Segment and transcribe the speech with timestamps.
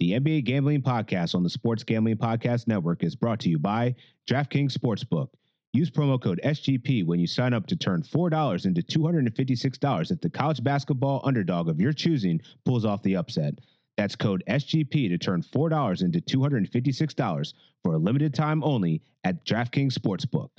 [0.00, 3.96] The NBA Gambling Podcast on the Sports Gambling Podcast Network is brought to you by
[4.28, 5.26] DraftKings Sportsbook.
[5.72, 10.30] Use promo code SGP when you sign up to turn $4 into $256 if the
[10.30, 13.54] college basketball underdog of your choosing pulls off the upset.
[13.96, 19.94] That's code SGP to turn $4 into $256 for a limited time only at DraftKings
[19.94, 20.50] Sportsbook.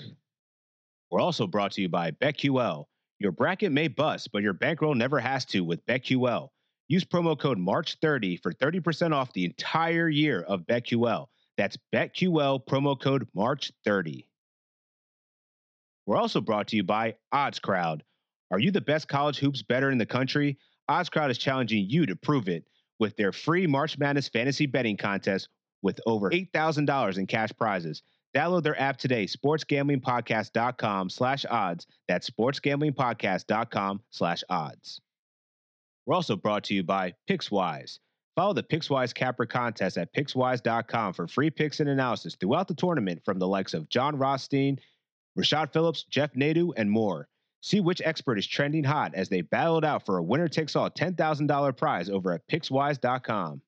[1.10, 2.84] We're also brought to you by BetQL.
[3.20, 6.50] Your bracket may bust, but your bankroll never has to with BetQL.
[6.90, 11.28] Use promo code March30 for 30% off the entire year of BetQL.
[11.56, 14.26] That's BetQL promo code March30.
[16.08, 18.04] We're also brought to you by Odds Crowd.
[18.50, 20.58] Are you the best college hoops better in the country?
[20.88, 22.66] Odds Crowd is challenging you to prove it
[22.98, 25.48] with their free March Madness fantasy betting contest
[25.84, 28.02] with over $8,000 in cash prizes.
[28.36, 31.86] Download their app today, sportsgamblingpodcast.com slash odds.
[32.08, 35.02] That's sportsgamblingpodcast.com slash odds.
[36.10, 38.00] We're also brought to you by PicksWise.
[38.36, 43.22] Follow the PicksWise Capper contest at PicksWise.com for free picks and analysis throughout the tournament
[43.24, 44.80] from the likes of Jon Rothstein,
[45.38, 47.28] Rashad Phillips, Jeff Nadu, and more.
[47.62, 50.76] See which expert is trending hot as they battle it out for a winner takes
[50.76, 53.62] all $10,000 prize over at PicksWise.com.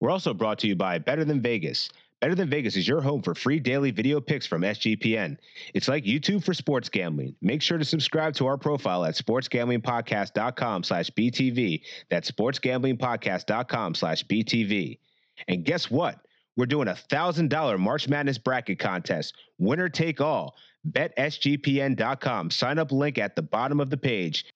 [0.00, 1.90] We're also brought to you by Better Than Vegas.
[2.20, 5.36] Better Than Vegas is your home for free daily video picks from SGPN.
[5.74, 7.34] It's like YouTube for sports gambling.
[7.42, 11.82] Make sure to subscribe to our profile at sportsgamblingpodcast.com slash BTV.
[12.08, 14.98] That's sportsgamblingpodcast.com slash BTV.
[15.48, 16.20] And guess what?
[16.56, 19.34] We're doing a $1,000 March Madness bracket contest.
[19.58, 20.56] Winner take all.
[20.90, 22.50] BetSGPN.com.
[22.50, 24.46] Sign up link at the bottom of the page.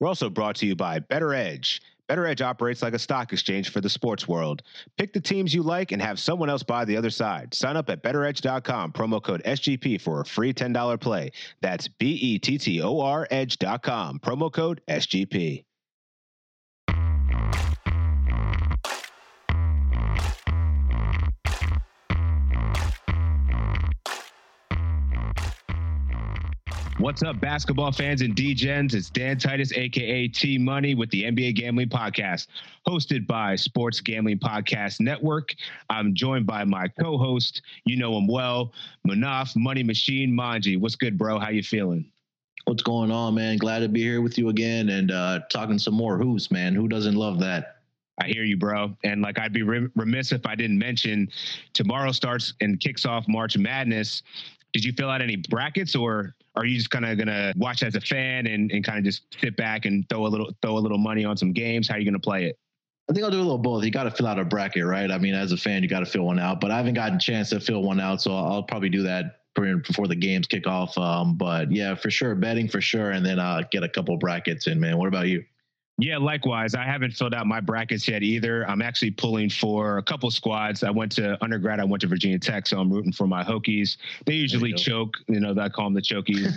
[0.00, 1.80] We're also brought to you by BettorEdge.
[2.08, 4.62] BettorEdge operates like a stock exchange for the sports world.
[4.96, 7.52] Pick the teams you like and have someone else buy the other side.
[7.54, 11.30] Sign up at bettoredge.com, promo code SGP for a free $10 play.
[11.60, 15.64] That's B E T T O R edge.com, promo code SGP.
[26.98, 28.92] What's up, basketball fans and DGens?
[28.92, 32.48] It's Dan Titus, aka T Money, with the NBA Gambling Podcast,
[32.88, 35.54] hosted by Sports Gambling Podcast Network.
[35.90, 38.72] I'm joined by my co-host, you know him well,
[39.06, 40.76] Manaf Money Machine Manji.
[40.76, 41.38] What's good, bro?
[41.38, 42.04] How you feeling?
[42.64, 43.58] What's going on, man?
[43.58, 46.74] Glad to be here with you again and uh, talking some more hoops, man.
[46.74, 47.76] Who doesn't love that?
[48.20, 48.96] I hear you, bro.
[49.04, 51.28] And like, I'd be remiss if I didn't mention
[51.74, 54.24] tomorrow starts and kicks off March Madness.
[54.72, 57.94] Did you fill out any brackets or are you just kind of gonna watch as
[57.94, 60.80] a fan and, and kind of just sit back and throw a little throw a
[60.80, 61.88] little money on some games?
[61.88, 62.58] How are you gonna play it?
[63.08, 63.84] I think I'll do a little both.
[63.84, 65.10] You got to fill out a bracket, right?
[65.10, 67.16] I mean, as a fan, you got to fill one out, but I haven't gotten
[67.16, 70.66] a chance to fill one out, so I'll probably do that before the games kick
[70.66, 70.96] off.
[70.98, 74.66] Um, but yeah, for sure, betting for sure, and then uh, get a couple brackets
[74.66, 74.78] in.
[74.78, 75.42] Man, what about you?
[76.00, 76.76] Yeah, likewise.
[76.76, 78.64] I haven't filled out my brackets yet either.
[78.70, 80.84] I'm actually pulling for a couple squads.
[80.84, 81.80] I went to undergrad.
[81.80, 83.96] I went to Virginia Tech, so I'm rooting for my Hokies.
[84.24, 85.16] They usually you choke.
[85.26, 86.54] You know, I call them the chokies.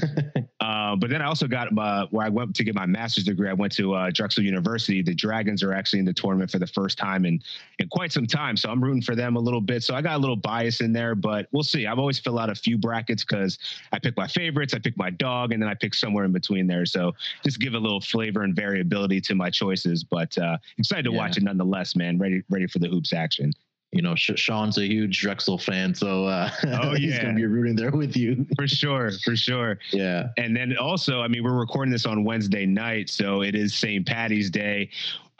[0.59, 3.49] uh, but then I also got my, where I went to get my master's degree.
[3.49, 5.01] I went to uh, Drexel University.
[5.01, 7.41] The Dragons are actually in the tournament for the first time in
[7.79, 9.81] in quite some time, so I'm rooting for them a little bit.
[9.81, 11.87] So I got a little bias in there, but we'll see.
[11.87, 13.57] I've always fill out a few brackets because
[13.91, 16.67] I pick my favorites, I pick my dog, and then I pick somewhere in between
[16.67, 16.85] there.
[16.85, 21.03] So just give a little flavor and variability to to my choices, but uh, excited
[21.03, 21.17] to yeah.
[21.17, 22.17] watch it nonetheless, man.
[22.17, 23.51] Ready, ready for the hoops action.
[23.91, 26.49] You know, Sean's a huge Drexel fan, so uh,
[26.81, 29.79] oh, he's gonna be rooting there with you for sure, for sure.
[29.91, 33.73] Yeah, and then also, I mean, we're recording this on Wednesday night, so it is
[33.73, 34.05] St.
[34.05, 34.89] Patty's Day.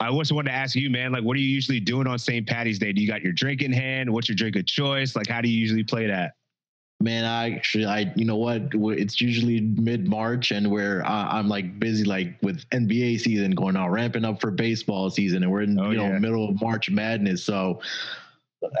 [0.00, 2.46] I also wanted to ask you, man, like, what are you usually doing on St.
[2.46, 2.92] Patty's Day?
[2.92, 4.12] Do you got your drink in hand?
[4.12, 5.14] What's your drink of choice?
[5.14, 6.34] Like, how do you usually play that?
[7.02, 8.62] Man, I actually, I, you know what?
[8.72, 13.90] It's usually mid March, and where I'm like busy, like with NBA season going on,
[13.90, 16.18] ramping up for baseball season, and we're in, oh, you know, yeah.
[16.18, 17.42] middle of March Madness.
[17.44, 17.80] So,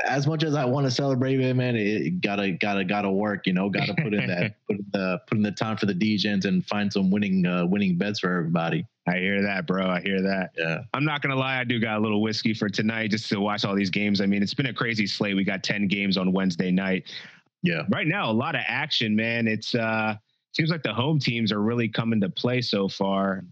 [0.04, 3.46] as much as I want to celebrate it, man, it gotta, gotta, gotta work.
[3.46, 5.94] You know, gotta put in that, put in the, put in the time for the
[5.94, 8.86] DJs and find some winning, uh, winning bets for everybody.
[9.08, 9.88] I hear that, bro.
[9.88, 10.50] I hear that.
[10.56, 10.82] Yeah.
[10.94, 13.64] I'm not gonna lie, I do got a little whiskey for tonight just to watch
[13.64, 14.20] all these games.
[14.20, 15.34] I mean, it's been a crazy slate.
[15.34, 17.12] We got 10 games on Wednesday night.
[17.62, 17.82] Yeah.
[17.88, 19.46] Right now, a lot of action, man.
[19.46, 20.16] It's uh
[20.52, 23.44] seems like the home teams are really coming to play so far.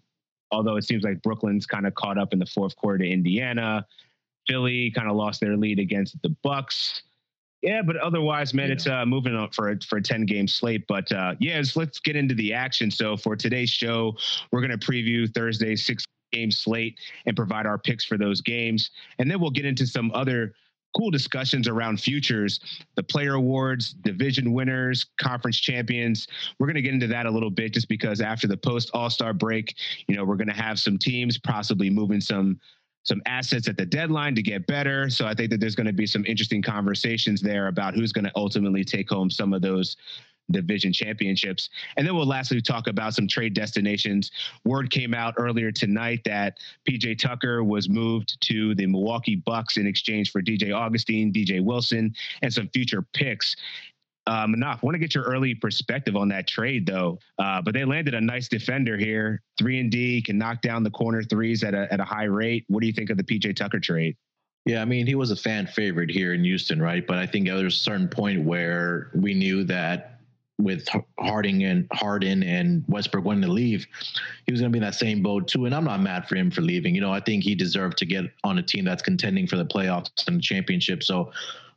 [0.51, 3.87] Although it seems like Brooklyn's kind of caught up in the fourth quarter to Indiana.
[4.49, 7.03] Philly kind of lost their lead against the Bucks.
[7.63, 8.73] Yeah, but otherwise, man, yeah.
[8.73, 10.87] it's uh, moving on for a, for a ten game slate.
[10.89, 12.91] But uh, yeah, let's get into the action.
[12.91, 14.17] So for today's show,
[14.51, 18.91] we're going to preview Thursday's six game slate and provide our picks for those games,
[19.19, 20.55] and then we'll get into some other
[20.97, 22.61] cool discussions around futures,
[22.97, 26.27] the player awards, division winners, conference champions.
[26.59, 29.11] We're going to get into that a little bit just because after the post All
[29.11, 29.77] Star break,
[30.09, 32.59] you know, we're going to have some teams possibly moving some
[33.03, 35.09] some assets at the deadline to get better.
[35.09, 38.27] So I think that there's going to be some interesting conversations there about who's going
[38.27, 39.97] to ultimately take home some of those
[40.51, 41.71] division championships.
[41.97, 44.31] And then we'll lastly talk about some trade destinations.
[44.65, 46.59] Word came out earlier tonight that
[46.89, 52.15] PJ Tucker was moved to the Milwaukee Bucks in exchange for DJ Augustin, DJ Wilson,
[52.43, 53.57] and some future picks.
[54.27, 54.83] Um, enough.
[54.83, 57.19] Want to get your early perspective on that trade, though.
[57.39, 59.43] Uh, but they landed a nice defender here.
[59.59, 62.65] Three and D can knock down the corner threes at a at a high rate.
[62.69, 64.17] What do you think of the PJ Tucker trade?
[64.67, 67.07] Yeah, I mean, he was a fan favorite here in Houston, right?
[67.07, 70.20] But I think there was a certain point where we knew that
[70.63, 70.87] with
[71.19, 73.87] Harding and Harden and Westbrook wanting to leave,
[74.47, 75.67] he was going to be in that same boat too.
[75.67, 76.95] And I'm not mad for him for leaving.
[76.95, 79.65] You know, I think he deserved to get on a team that's contending for the
[79.65, 81.03] playoffs and the championship.
[81.03, 81.33] So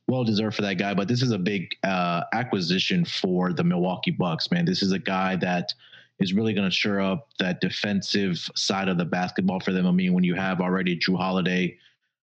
[0.07, 0.93] well deserved for that guy.
[0.93, 4.65] But this is a big uh, acquisition for the Milwaukee Bucks, man.
[4.65, 5.73] This is a guy that
[6.19, 9.87] is really going to shore up that defensive side of the basketball for them.
[9.87, 11.77] I mean, when you have already Jrue Holiday–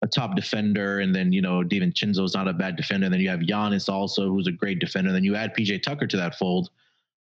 [0.03, 3.07] a top defender, and then you know DiVincenzo is not a bad defender.
[3.07, 5.13] And then you have Giannis also, who's a great defender.
[5.13, 6.71] Then you add PJ Tucker to that fold.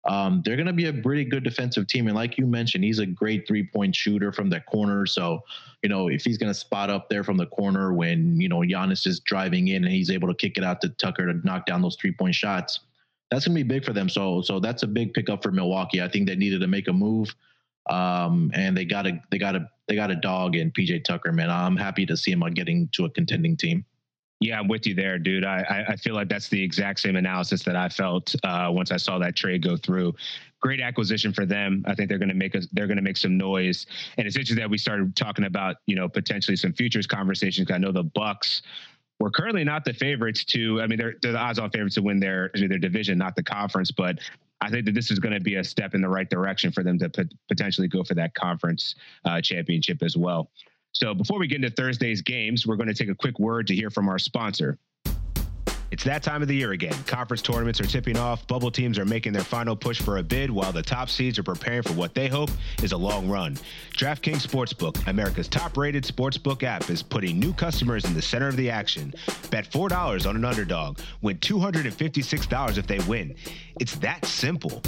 [0.04, 3.00] Um, they're going to be a pretty good defensive team, and like you mentioned, he's
[3.00, 5.06] a great three point shooter from that corner.
[5.06, 5.40] So,
[5.82, 8.60] you know, if he's going to spot up there from the corner when you know
[8.60, 11.66] Giannis is driving in and he's able to kick it out to Tucker to knock
[11.66, 12.80] down those three point shots,
[13.30, 14.08] that's going to be big for them.
[14.08, 16.00] So, so that's a big pickup for Milwaukee.
[16.00, 17.34] I think they needed to make a move.
[17.88, 21.32] Um, and they got a they got a they got a dog in PJ Tucker,
[21.32, 21.50] man.
[21.50, 23.84] I'm happy to see him on getting to a contending team.
[24.40, 25.44] Yeah, I'm with you there, dude.
[25.44, 28.96] I, I feel like that's the exact same analysis that I felt uh, once I
[28.96, 30.14] saw that trade go through.
[30.60, 31.82] Great acquisition for them.
[31.88, 32.68] I think they're going to make us.
[32.72, 33.86] They're going to make some noise.
[34.16, 37.70] And it's interesting that we started talking about you know potentially some futures conversations.
[37.70, 38.62] I know the Bucks
[39.18, 40.80] were currently not the favorites to.
[40.80, 43.90] I mean, they're, they're the odds-on favorites to win their their division, not the conference.
[43.90, 44.20] But
[44.60, 46.82] I think that this is going to be a step in the right direction for
[46.82, 50.50] them to p- potentially go for that conference uh, championship as well.
[50.92, 53.74] So before we get into Thursday's games, we're going to take a quick word to
[53.74, 54.78] hear from our sponsor.
[55.90, 56.92] It's that time of the year again.
[57.04, 58.46] Conference tournaments are tipping off.
[58.46, 61.42] Bubble teams are making their final push for a bid, while the top seeds are
[61.42, 62.50] preparing for what they hope
[62.82, 63.56] is a long run.
[63.96, 68.56] DraftKings Sportsbook, America's top rated sportsbook app, is putting new customers in the center of
[68.56, 69.14] the action.
[69.50, 73.34] Bet $4 on an underdog, win $256 if they win.
[73.80, 74.82] It's that simple.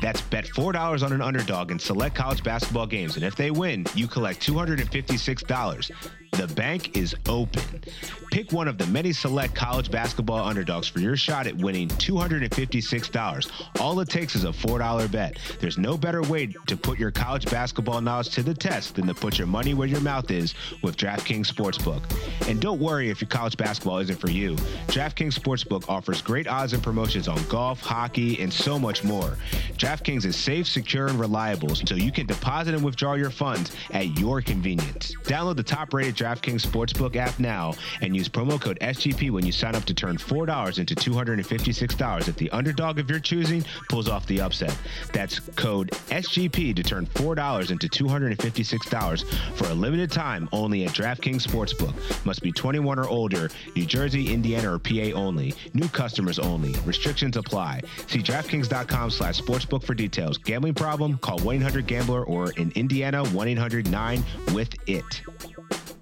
[0.00, 3.84] That's bet $4 on an underdog in select college basketball games, and if they win,
[3.94, 5.90] you collect $256.
[6.32, 7.82] The bank is open.
[8.30, 13.50] Pick one of the many select college basketball underdogs for your shot at winning $256.
[13.80, 15.38] All it takes is a $4 bet.
[15.60, 19.14] There's no better way to put your college basketball knowledge to the test than to
[19.14, 22.02] put your money where your mouth is with DraftKings Sportsbook.
[22.48, 24.54] And don't worry if your college basketball isn't for you.
[24.88, 29.36] DraftKings Sportsbook offers great odds and promotions on golf, hockey, and so much more.
[29.76, 34.18] DraftKings is safe, secure, and reliable, so you can deposit and withdraw your funds at
[34.18, 35.14] your convenience.
[35.24, 39.52] Download the top rated DraftKings Sportsbook app now and use promo code SGP when you
[39.52, 44.26] sign up to turn $4 into $256 if the underdog of your choosing pulls off
[44.26, 44.76] the upset.
[45.12, 51.46] That's code SGP to turn $4 into $256 for a limited time only at DraftKings
[51.46, 51.94] Sportsbook.
[52.26, 55.54] Must be 21 or older, New Jersey, Indiana, or PA only.
[55.72, 56.74] New customers only.
[56.84, 57.82] Restrictions apply.
[58.06, 60.38] See DraftKings.com slash sportsbook for details.
[60.38, 61.18] Gambling problem?
[61.18, 65.95] Call 1-800-GAMBLER or in Indiana, 1-800-9-WITH-IT.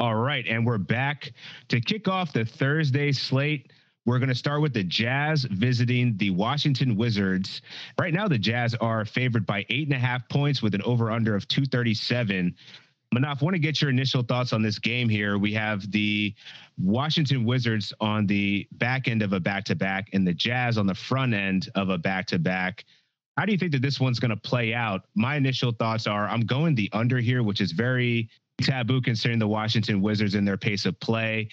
[0.00, 1.32] All right, and we're back
[1.66, 3.72] to kick off the Thursday slate.
[4.06, 7.62] We're going to start with the Jazz visiting the Washington Wizards.
[7.98, 11.10] Right now, the Jazz are favored by eight and a half points with an over
[11.10, 12.54] under of 237.
[13.12, 15.36] Manaf, want to get your initial thoughts on this game here.
[15.36, 16.32] We have the
[16.80, 20.86] Washington Wizards on the back end of a back to back and the Jazz on
[20.86, 22.84] the front end of a back to back.
[23.36, 25.06] How do you think that this one's going to play out?
[25.16, 29.48] My initial thoughts are I'm going the under here, which is very taboo considering the
[29.48, 31.48] Washington Wizards and their pace of play.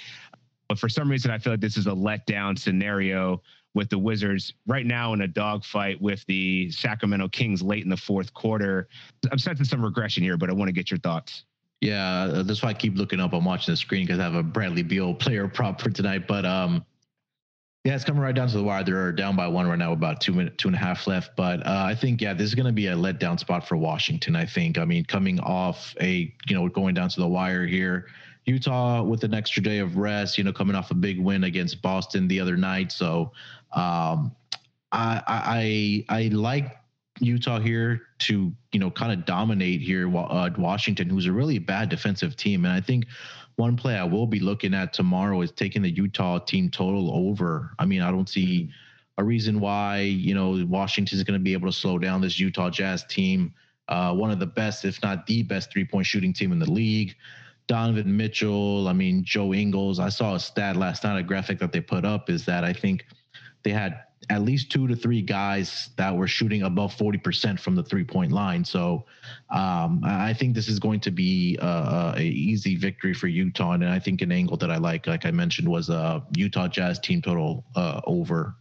[0.68, 3.42] But for some reason, I feel like this is a letdown scenario
[3.76, 7.98] with the Wizards right now in a dogfight with the Sacramento Kings late in the
[7.98, 8.88] fourth quarter.
[9.32, 11.44] I'm sensing some regression here, but I want to get your thoughts.
[11.82, 13.34] Yeah, uh, that's why I keep looking up.
[13.34, 16.26] I'm watching the screen because I have a Bradley Beal player prop for tonight.
[16.26, 16.86] But um,
[17.86, 18.84] yeah, it's coming right down to the wire.
[18.84, 21.36] They're down by one right now, about two minute, two and a half left.
[21.36, 24.36] But uh, I think yeah, this is going to be a letdown spot for Washington.
[24.36, 24.80] I think.
[24.80, 28.08] I mean, coming off a you know going down to the wire here,
[28.46, 30.36] Utah with an extra day of rest.
[30.39, 32.92] You know, coming off a big win against Boston the other night.
[32.92, 33.32] So
[33.74, 34.36] um,
[34.92, 36.75] I, I I like
[37.19, 40.07] Utah here to you know kind of dominate here.
[40.15, 43.05] Uh, Washington, who's a really bad defensive team, and I think
[43.55, 47.72] one play I will be looking at tomorrow is taking the Utah team total over.
[47.79, 48.69] I mean, I don't see
[49.17, 52.38] a reason why, you know, Washington is going to be able to slow down this
[52.38, 53.53] Utah Jazz team.
[53.88, 56.69] uh, one of the best, if not the best, three point shooting team in the
[56.69, 57.15] league.
[57.67, 60.00] Donovan Mitchell, I mean, Joe Ingles.
[60.00, 62.74] I saw a stat last night, a graphic that they put up is that I
[62.74, 63.05] think
[63.63, 67.84] they had at least two to three guys that were shooting above 40% from the
[67.84, 68.63] three point line.
[68.63, 69.05] So
[69.50, 73.72] um, I think this is going to be a, a, easy victory for Utah.
[73.72, 77.00] And I think an angle that I like, like I mentioned, was a Utah Jazz
[77.00, 78.55] team total uh, over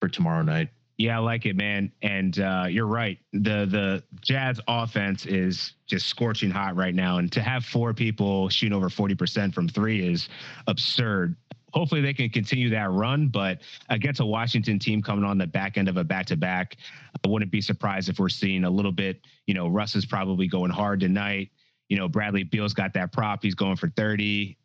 [0.00, 0.68] for tomorrow night.
[0.96, 1.90] Yeah, I like it, man.
[2.02, 3.18] And uh, you're right.
[3.32, 8.48] The the Jazz offense is just scorching hot right now, and to have four people
[8.48, 10.28] shooting over 40% from three is
[10.68, 11.34] absurd
[11.74, 13.28] hopefully they can continue that run.
[13.28, 16.76] But against a Washington team coming on the back end of a back to back,
[17.14, 19.20] I wouldn't be surprised if we're seeing a little bit.
[19.46, 21.50] You know, Russ is probably going hard tonight.
[21.88, 23.42] You know, Bradley Beal's got that prop.
[23.42, 24.56] He's going for 30.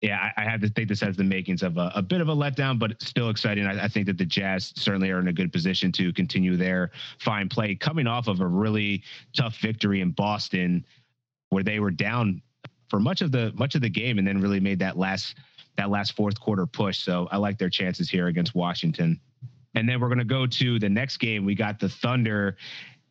[0.00, 2.30] Yeah, I, I have to think this has the makings of a, a bit of
[2.30, 3.66] a letdown, but still exciting.
[3.66, 6.90] I, I, think that the Jazz certainly are in a good position to continue their
[7.18, 9.02] fine play, coming off of a really
[9.36, 10.86] tough victory in Boston,
[11.50, 12.40] where they were down
[12.88, 15.36] for much of the much of the game, and then really made that last
[15.80, 16.98] that last fourth quarter push.
[16.98, 19.18] So I like their chances here against Washington.
[19.74, 21.46] And then we're going to go to the next game.
[21.46, 22.58] We got the Thunder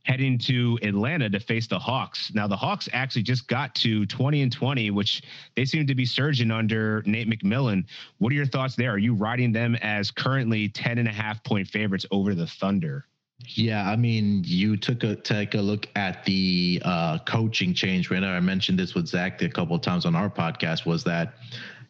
[0.04, 2.32] heading to Atlanta to face the Hawks.
[2.34, 5.24] Now the Hawks actually just got to 20 and 20, which
[5.56, 7.86] they seem to be surging under Nate McMillan.
[8.20, 8.92] What are your thoughts there?
[8.92, 13.06] Are you riding them as currently 10 and a half point favorites over the Thunder?
[13.48, 18.10] Yeah, I mean, you took a take a look at the uh, coaching change.
[18.10, 21.36] When I mentioned this with Zach a couple of times on our podcast, was that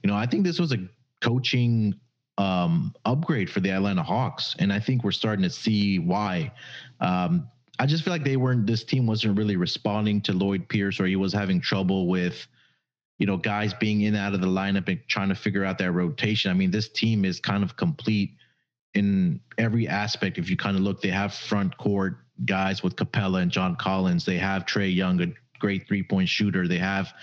[0.03, 0.77] you know, I think this was a
[1.21, 1.95] coaching
[2.37, 6.51] um, upgrade for the Atlanta Hawks, and I think we're starting to see why.
[7.01, 7.47] Um,
[7.79, 8.65] I just feel like they weren't.
[8.65, 12.47] This team wasn't really responding to Lloyd Pierce, or he was having trouble with,
[13.17, 15.77] you know, guys being in and out of the lineup and trying to figure out
[15.79, 16.51] that rotation.
[16.51, 18.35] I mean, this team is kind of complete
[18.93, 20.37] in every aspect.
[20.37, 24.25] If you kind of look, they have front court guys with Capela and John Collins.
[24.25, 26.67] They have Trae Young, great three point shooter.
[26.67, 27.13] They have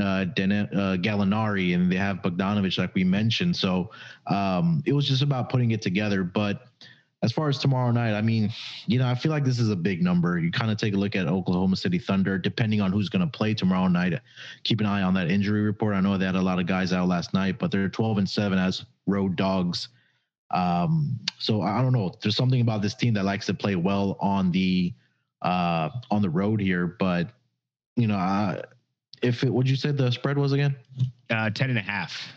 [0.00, 3.56] uh, Den- uh, Gallinari and they have Bogdanovich, like we mentioned.
[3.56, 3.90] So
[4.26, 6.22] um, it was just about putting it together.
[6.24, 6.66] But
[7.22, 8.50] as far as tomorrow night, I mean,
[8.86, 10.38] you know, I feel like this is a big number.
[10.38, 13.30] You kind of take a look at Oklahoma City Thunder, depending on who's going to
[13.38, 14.18] play tomorrow night.
[14.64, 15.94] Keep an eye on that injury report.
[15.94, 18.28] I know they had a lot of guys out last night, but they're 12 and
[18.28, 19.88] 7 as road dogs.
[20.50, 22.12] Um, so I don't know.
[22.22, 24.94] There's something about this team that likes to play well on the
[25.42, 27.30] uh, on the road here, but
[28.00, 28.62] you know, I,
[29.22, 30.76] if it, would you say the spread was again?
[31.28, 32.32] Uh, 10 and a half.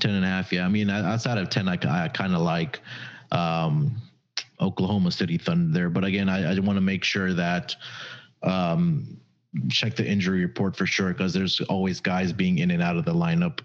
[0.00, 0.52] 10 and a half.
[0.52, 0.64] Yeah.
[0.64, 2.80] I mean, outside of 10, I, I kind of like,
[3.32, 3.96] um,
[4.60, 7.76] Oklahoma City Thunder but again, I, I want to make sure that,
[8.42, 9.18] um,
[9.70, 11.12] check the injury report for sure.
[11.14, 13.60] Cause there's always guys being in and out of the lineup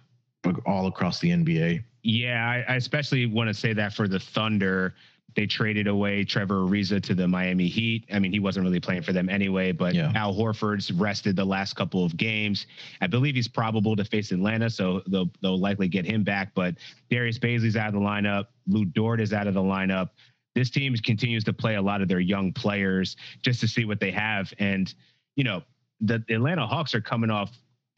[0.65, 1.83] all across the NBA.
[2.03, 2.45] Yeah.
[2.45, 4.93] I, I especially want to say that for the Thunder,
[5.35, 8.05] they traded away Trevor Ariza to the Miami Heat.
[8.11, 10.11] I mean, he wasn't really playing for them anyway, but yeah.
[10.15, 12.67] Al Horford's rested the last couple of games.
[13.01, 16.53] I believe he's probable to face Atlanta, so they'll they'll likely get him back.
[16.53, 16.75] But
[17.09, 18.47] Darius Bazley's out of the lineup.
[18.67, 20.09] Lu Dort is out of the lineup.
[20.53, 23.99] This team continues to play a lot of their young players just to see what
[23.99, 24.53] they have.
[24.59, 24.93] And,
[25.35, 25.63] you know,
[26.01, 27.51] the Atlanta Hawks are coming off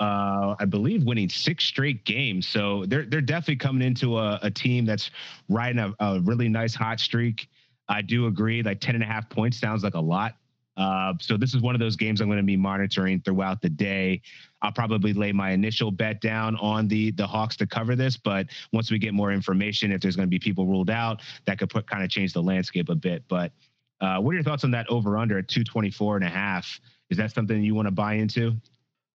[0.03, 2.45] uh, I believe, winning six straight games.
[2.45, 5.09] So they're they're definitely coming into a, a team that's
[5.47, 7.47] riding a, a, really nice hot streak.
[7.87, 10.35] I do agree, like 10 and a half points sounds like a lot.
[10.75, 13.69] Uh, so this is one of those games I'm going to be monitoring throughout the
[13.69, 14.21] day.
[14.61, 18.47] I'll probably lay my initial bet down on the the Hawks to cover this, but
[18.73, 21.69] once we get more information, if there's going to be people ruled out, that could
[21.69, 23.23] put kind of change the landscape a bit.
[23.29, 23.53] But
[24.01, 26.81] uh, what are your thoughts on that over under at 224 and a half?
[27.09, 28.57] Is that something you want to buy into?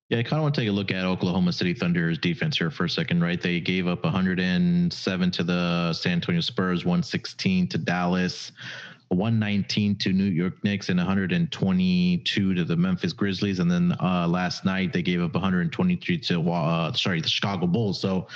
[0.09, 2.71] Yeah, I kind of want to take a look at Oklahoma City Thunder's defense here
[2.71, 3.41] for a second, right?
[3.41, 8.53] They gave up 107 to the San Antonio Spurs, 116 to Dallas,
[9.09, 13.59] 119 to New York Knicks, and 122 to the Memphis Grizzlies.
[13.59, 18.00] And then uh, last night they gave up 123 to uh, sorry the Chicago Bulls.
[18.00, 18.29] So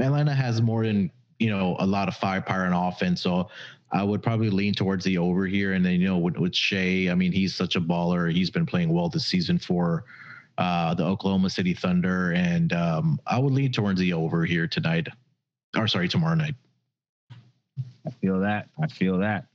[0.00, 3.20] Atlanta has more than you know a lot of firepower and offense.
[3.20, 3.48] So
[3.92, 5.74] I would probably lean towards the over here.
[5.74, 8.32] And then you know with, with Shai, I mean he's such a baller.
[8.32, 10.02] He's been playing well this season for
[10.58, 15.08] uh, the Oklahoma City Thunder, and um, I would lean towards the over here tonight,
[15.76, 16.54] or sorry, tomorrow night.
[18.06, 18.68] I feel that.
[18.80, 19.46] I feel that.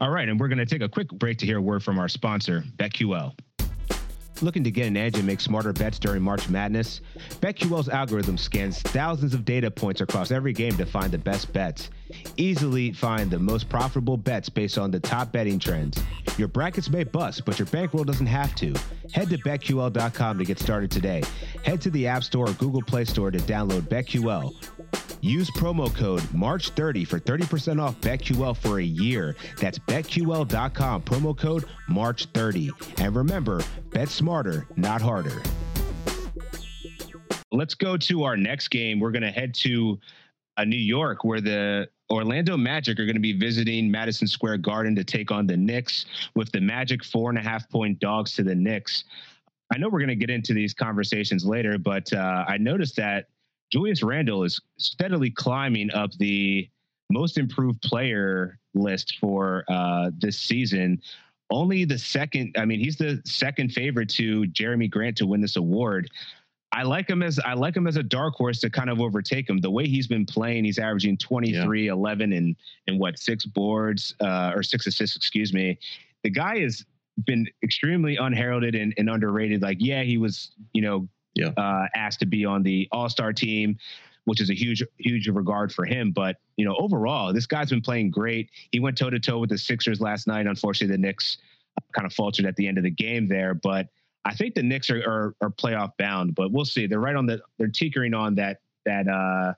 [0.00, 1.98] All right, and we're going to take a quick break to hear a word from
[1.98, 3.34] our sponsor, BetQL.
[4.40, 7.00] Looking to get an edge and make smarter bets during March Madness?
[7.40, 11.90] BetQL's algorithm scans thousands of data points across every game to find the best bets.
[12.36, 16.00] Easily find the most profitable bets based on the top betting trends.
[16.36, 18.74] Your brackets may bust, but your bankroll doesn't have to.
[19.12, 21.22] Head to BetQL.com to get started today.
[21.64, 24.54] Head to the App Store or Google Play Store to download BetQL.
[25.20, 29.34] Use promo code MARCH30 for 30% off BetQL for a year.
[29.60, 33.00] That's BetQL.com, promo code MARCH30.
[33.00, 35.42] And remember, bet smarter, not harder.
[37.50, 39.00] Let's go to our next game.
[39.00, 39.98] We're going to head to
[40.58, 44.94] uh, New York, where the Orlando Magic are going to be visiting Madison Square Garden
[44.96, 48.42] to take on the Knicks with the Magic four and a half point dogs to
[48.42, 49.04] the Knicks.
[49.72, 53.28] I know we're going to get into these conversations later, but uh, I noticed that
[53.70, 56.68] Julius Randle is steadily climbing up the
[57.10, 61.00] most improved player list for uh, this season.
[61.50, 65.56] Only the second, I mean, he's the second favorite to Jerami Grant to win this
[65.56, 66.10] award.
[66.72, 69.48] I like him as I like him as a dark horse to kind of overtake
[69.48, 69.58] him.
[69.58, 71.92] The way he's been playing, he's averaging 23, yeah.
[71.92, 72.56] 11, and
[72.86, 75.78] and what six boards uh, or six assists, excuse me.
[76.24, 76.84] The guy has
[77.24, 79.62] been extremely unheralded and, and underrated.
[79.62, 81.08] Like, yeah, he was, you know,
[81.38, 81.48] yeah.
[81.56, 83.78] uh, asked to be on the All Star team,
[84.24, 86.10] which is a huge, huge regard for him.
[86.10, 88.50] But you know, overall, this guy's been playing great.
[88.72, 90.46] He went toe to toe with the Sixers last night.
[90.46, 91.38] Unfortunately, the Knicks
[91.92, 93.88] kind of faltered at the end of the game there, but
[94.24, 96.86] I think the Knicks are, are, are playoff bound, but we'll see.
[96.86, 99.54] They're right on the they're tinkering on that that uh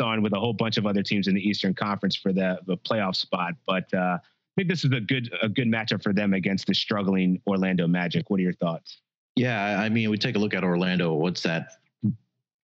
[0.00, 2.76] on with a whole bunch of other teams in the Eastern Conference for the the
[2.76, 3.54] playoff spot.
[3.66, 6.74] But uh, I think this is a good a good matchup for them against the
[6.74, 8.28] struggling Orlando Magic.
[8.28, 8.98] What are your thoughts?
[9.38, 11.14] Yeah, I mean, we take a look at Orlando.
[11.14, 11.72] What's that?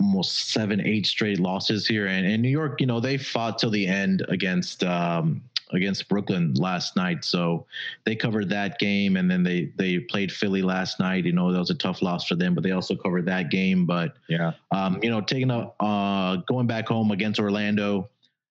[0.00, 3.70] Almost seven, eight straight losses here, and in New York, you know, they fought till
[3.70, 7.24] the end against um, against Brooklyn last night.
[7.24, 7.66] So
[8.04, 11.24] they covered that game, and then they they played Philly last night.
[11.24, 13.86] You know that was a tough loss for them, but they also covered that game.
[13.86, 18.10] But yeah, um, you know, taking a uh, going back home against Orlando.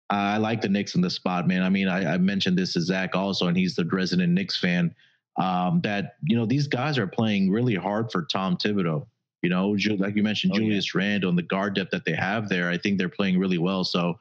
[0.10, 1.64] I like the Knicks in the spot, man.
[1.64, 4.94] I mean, I, I mentioned this to Zach also, and he's the resident Knicks fan.
[5.38, 9.06] Um, that you know these guys are playing really hard for Tom Thibodeau.
[9.42, 11.00] You know, like you mentioned, oh, Julius yeah.
[11.00, 12.70] Randle and the guard depth that they have there.
[12.70, 13.84] I think they're playing really well.
[13.84, 14.18] So,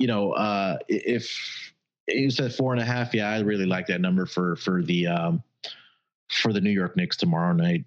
[0.00, 1.30] you know, uh, if
[2.08, 3.14] you said four and a half.
[3.14, 5.42] Yeah, I really like that number for for the um,
[6.30, 7.84] for the New York Knicks tomorrow night.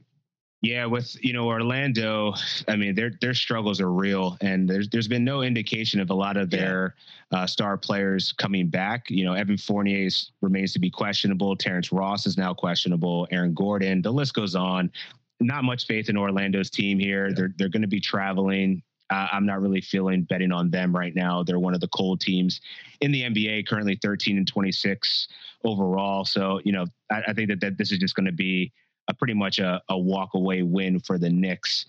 [0.61, 2.33] Yeah, with you know Orlando,
[2.67, 6.13] I mean their their struggles are real, and there's there's been no indication of a
[6.13, 6.95] lot of their
[7.31, 7.39] yeah.
[7.39, 9.09] uh, star players coming back.
[9.09, 10.09] You know, Evan Fournier
[10.41, 11.55] remains to be questionable.
[11.55, 13.25] Terrence Ross is now questionable.
[13.31, 14.91] Aaron Gordon, the list goes on.
[15.39, 17.29] Not much faith in Orlando's team here.
[17.29, 17.33] Yeah.
[17.35, 18.83] They're they're going to be traveling.
[19.09, 21.41] Uh, I'm not really feeling betting on them right now.
[21.41, 22.59] They're one of the cold teams
[22.99, 25.27] in the NBA, currently 13 and 26
[25.63, 26.25] overall.
[26.25, 28.71] So, you know, I, I think that, that this is just going to be
[29.09, 31.87] a pretty much a, a walk away win for the Knicks.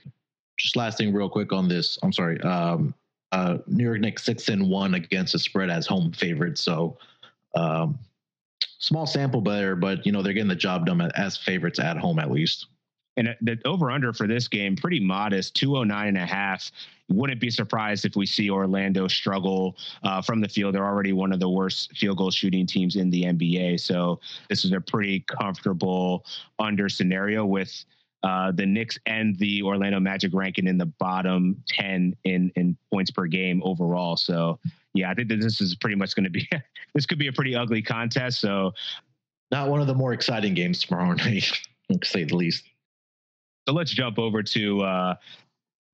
[0.59, 1.99] Just last thing, real quick on this.
[2.03, 2.41] I'm sorry.
[2.41, 2.95] Um,
[3.33, 6.61] uh, New York Knicks six and one against the spread as home favorites.
[6.61, 6.99] So,
[7.55, 7.99] um,
[8.79, 12.19] small sample there, but you know they're getting the job done as favorites at home
[12.19, 12.67] at least.
[13.21, 16.73] And the over under for this game, pretty modest, 209 and a half.
[17.11, 20.75] Wouldn't be surprised if we see Orlando struggle uh, from the field.
[20.75, 23.79] They're already one of the worst field goal shooting teams in the NBA.
[23.81, 26.25] So this is a pretty comfortable
[26.59, 27.85] under scenario with
[28.23, 33.11] uh, the Knicks and the Orlando Magic ranking in the bottom 10 in, in points
[33.11, 34.17] per game overall.
[34.17, 34.59] So,
[34.95, 36.49] yeah, I think that this is pretty much going to be,
[36.95, 38.41] this could be a pretty ugly contest.
[38.41, 38.73] So,
[39.51, 41.45] not one of the more exciting games tomorrow night,
[41.93, 42.65] to say the least.
[43.71, 45.15] So let's jump over to uh,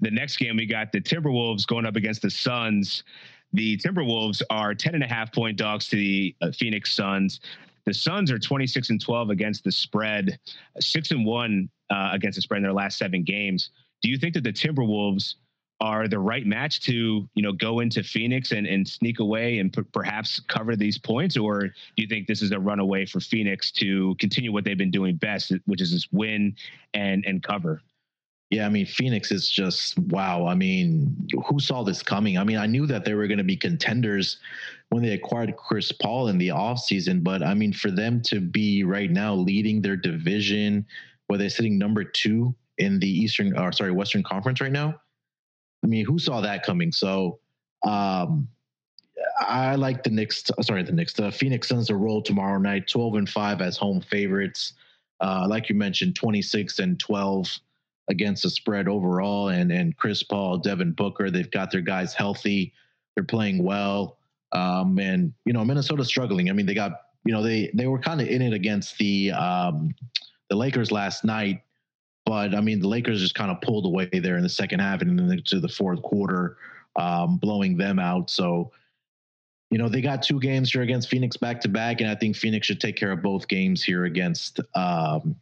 [0.01, 0.57] the next game.
[0.57, 3.05] We got the Timberwolves going up against the Suns.
[3.53, 7.41] The Timberwolves are 10 and a half point dogs to the uh, Phoenix Suns.
[7.85, 10.39] The Suns are 26 and 12 against the spread,
[10.81, 13.69] six and one uh, against the spread in their last seven games.
[14.01, 15.35] Do you think that the Timberwolves
[15.81, 19.73] are the right match to you know go into Phoenix and, and sneak away and
[19.73, 23.71] p- perhaps cover these points, or do you think this is a runaway for Phoenix
[23.73, 26.57] to continue what they've been doing best, which is this win
[26.95, 27.83] and and cover?
[28.51, 30.47] Yeah, I mean Phoenix is just wow.
[30.47, 32.39] I mean, who saw this coming?
[32.39, 34.39] I mean, I knew that they were going to be contenders
[34.91, 38.85] when they acquired Chris Paul in the offseason, but I mean for them to be
[38.85, 40.87] right now leading their division,
[41.27, 45.01] where they're sitting number 2 in the Eastern or sorry, Western Conference right now,
[45.87, 46.91] I mean, who saw that coming?
[46.91, 47.39] So
[47.87, 48.49] um,
[49.39, 50.43] I like the Knicks.
[50.63, 51.13] Sorry, the Knicks.
[51.13, 54.73] The Phoenix Suns to roll tomorrow night, twelve and five as home favorites.
[55.21, 57.49] Uh, like you mentioned, twenty six and twelve
[58.09, 59.51] against the spread overall.
[59.51, 62.73] And and Chris Paul, Devin Booker, they've got their guys healthy.
[63.15, 64.19] They're playing well.
[64.51, 66.51] Um, and you know, Minnesota struggling.
[66.51, 69.31] I mean, they got you know they they were kind of in it against the
[69.31, 69.95] um,
[70.51, 71.63] the Lakers last night
[72.27, 75.01] but I mean, the Lakers just kind of pulled away there in the second half
[75.01, 76.59] and then to the fourth quarter,
[76.97, 78.29] um, blowing them out.
[78.31, 78.73] So,
[79.71, 82.37] you know, they got two games here against Phoenix back to back, and I think
[82.37, 85.37] Phoenix should take care of both games here against um,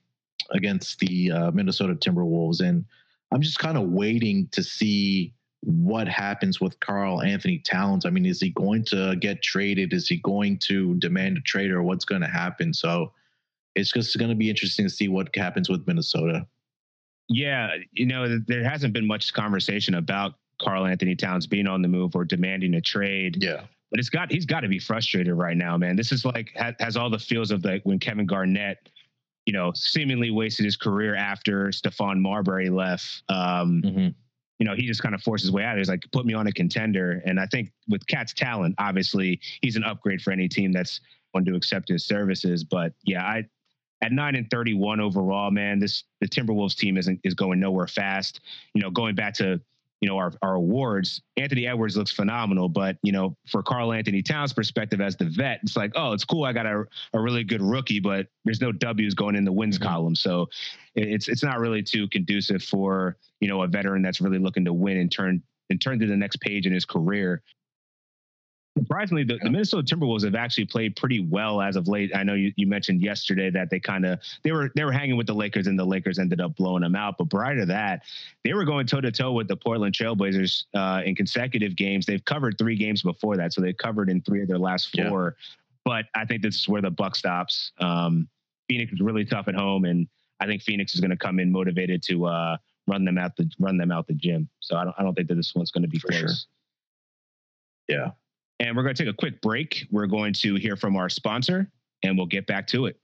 [0.51, 2.61] against the uh, Minnesota Timberwolves.
[2.61, 2.85] And
[3.33, 8.05] I'm just kind of waiting to see what happens with Karl-Anthony Towns.
[8.05, 9.95] I mean, is he going to get traded?
[9.95, 12.75] Is he going to demand a trade or what's going to happen?
[12.75, 13.13] So
[13.75, 16.47] it's just going to be interesting to see what happens with Minnesota.
[17.29, 22.15] Yeah, you know, there hasn't been much conversation about Karl-Anthony Towns being on the move
[22.15, 23.43] or demanding a trade.
[23.43, 23.63] Yeah.
[23.91, 25.95] But it's got he's got to be frustrated right now, man.
[25.95, 28.89] This is like has, has all the feels of like when Kevin Garnett,
[29.47, 33.23] you know, seemingly wasted his career after Stephon Marbury left.
[33.29, 34.09] Um, mm-hmm.
[34.59, 35.79] You know, he just kind of forced his way out.
[35.79, 37.23] He's like, put me on a contender.
[37.25, 41.01] And I think with KAT's talent, obviously, he's an upgrade for any team that's
[41.33, 42.65] going to accept his services.
[42.65, 43.45] But yeah, I
[44.05, 48.41] at nine and 31 overall, man, this the Timberwolves team isn't is going nowhere fast.
[48.75, 49.61] You know, going back to
[50.01, 52.69] you know, our, our awards, Anthony Edwards looks phenomenal.
[52.69, 56.45] But, you know, for Karl-Anthony Towns perspective as the vet, it's like, oh, it's cool.
[56.45, 59.79] I got a, a really good rookie, but there's no W's going in the wins
[59.79, 59.89] mm-hmm.
[59.89, 60.15] column.
[60.15, 60.51] So
[60.95, 64.75] it's it's not really too conducive for, you know, a veteran that's really looking to
[64.75, 67.43] win and turn and turn to the next page in his career
[68.77, 72.15] surprisingly, the, the, Minnesota Timberwolves have actually played pretty well as of late.
[72.15, 75.17] I know you, you mentioned yesterday that they kind of they were they were hanging
[75.17, 77.17] with the Lakers and the Lakers ended up blowing them out.
[77.19, 78.03] But prior to that,
[78.43, 82.07] they were going toe to toe with the Portland Trailblazers uh, in consecutive games.
[82.07, 85.37] They've covered three games before that, so they covered in three of their last four.
[85.37, 85.45] Yeah.
[85.85, 87.73] But I think this is where the buck stops.
[87.79, 88.29] Um,
[88.69, 90.09] Phoenix is really tough at home, and
[90.41, 92.57] I think Phoenix is going to come in motivated to uh,
[92.87, 94.49] run them out the run them out the gym.
[94.61, 96.21] So I don't I don't think that this one's going to be For close.
[96.21, 96.31] Sure.
[97.89, 98.11] Yeah.
[98.61, 99.87] And we're going to take a quick break.
[99.91, 101.71] We're going to hear from our sponsor
[102.03, 102.99] and we'll get back to it.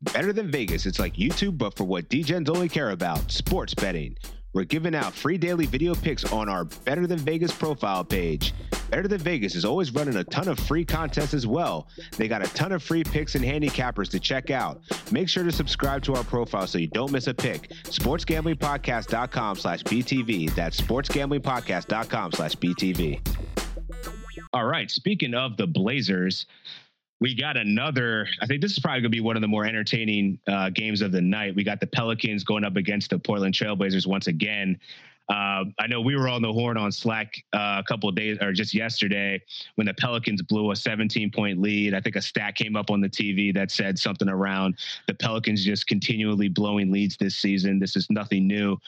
[0.00, 4.16] Better than Vegas, it's like YouTube, but for what DGens only care about sports betting.
[4.52, 8.54] We're giving out free daily video picks on our Better Than Vegas profile page.
[8.90, 11.88] Better Than Vegas is always running a ton of free contests as well.
[12.16, 14.80] They got a ton of free picks and handicappers to check out.
[15.10, 17.70] Make sure to subscribe to our profile so you don't miss a pick.
[17.84, 20.54] SportsGamblingPodcast.com slash BTV.
[20.54, 23.20] That's SportsGamblingPodcast.com slash BTV.
[24.52, 24.90] All right.
[24.90, 26.46] Speaking of the Blazers,
[27.20, 28.26] we got another.
[28.40, 31.02] I think this is probably going to be one of the more entertaining uh, games
[31.02, 31.54] of the night.
[31.54, 34.78] We got the Pelicans going up against the Portland Trailblazers once again.
[35.28, 38.38] Uh, I know we were on the horn on Slack uh, a couple of days
[38.40, 39.42] or just yesterday
[39.74, 41.92] when the Pelicans blew a 17 point lead.
[41.92, 45.64] I think a stat came up on the TV that said something around the Pelicans
[45.64, 47.78] just continually blowing leads this season.
[47.78, 48.78] This is nothing new.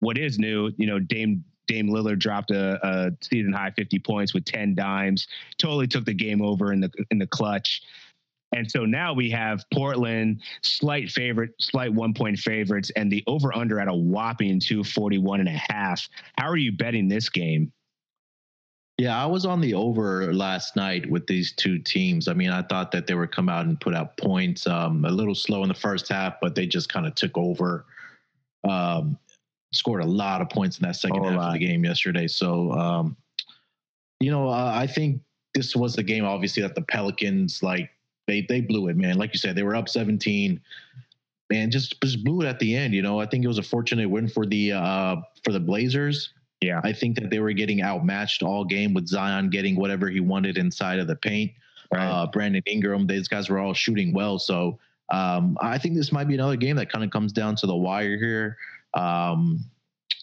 [0.00, 4.34] What is new, you know, Dame Dame Lillard dropped a, a, season high 50 points
[4.34, 7.82] with 10 dimes, totally took the game over in the in the clutch.
[8.54, 13.54] And so now we have Portland, slight favorite, slight one point favorites, and the over
[13.54, 16.08] under at a whopping 241 and a half.
[16.38, 17.72] How are you betting this game?
[18.96, 22.28] Yeah, I was on the over last night with these two teams.
[22.28, 25.10] I mean, I thought that they would come out and put out points um, a
[25.10, 27.86] little slow in the first half, but they just kind of took over.
[28.62, 29.18] Um,
[29.72, 32.28] scored a lot of points in that second oh, half of the game yesterday.
[32.28, 33.16] So, um,
[34.20, 35.20] you know, uh, I think
[35.54, 37.90] this was the game, obviously, that the Pelicans like
[38.26, 39.16] they they blew it, man.
[39.16, 40.60] Like you said, they were up 17,
[41.52, 42.94] and just just blew it at the end.
[42.94, 46.32] You know, I think it was a fortunate win for the uh, for the Blazers.
[46.60, 50.20] Yeah, I think that they were getting outmatched all game with Zion getting whatever he
[50.20, 51.52] wanted inside of the paint.
[51.92, 52.06] Right.
[52.06, 54.38] Uh, Brandon Ingram, these guys were all shooting well.
[54.38, 54.78] So
[55.10, 57.76] um, I think this might be another game that kind of comes down to the
[57.76, 58.56] wire here.
[58.94, 59.64] Um,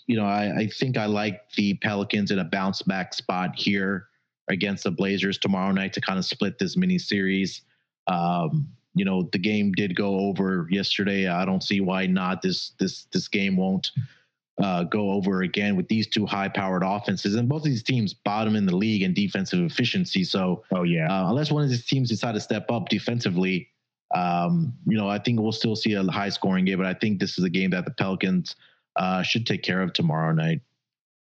[0.07, 4.07] you know, I, I, think I like the Pelicans in a bounce back spot here
[4.49, 7.61] against the Blazers tomorrow night to kind of split this mini series.
[8.07, 11.27] Um, you know, the game did go over yesterday.
[11.27, 12.41] I don't see why not.
[12.41, 13.91] This this this game won't
[14.61, 18.13] uh, go over again with these two high powered offenses, and both of these teams
[18.13, 20.23] bottom in the league in defensive efficiency.
[20.23, 23.69] So, oh yeah, uh, unless one of these teams decide to step up defensively,
[24.13, 26.77] um, you know, I think we'll still see a high scoring game.
[26.77, 28.55] But I think this is a game that the Pelicans
[28.97, 30.61] uh, should take care of tomorrow night.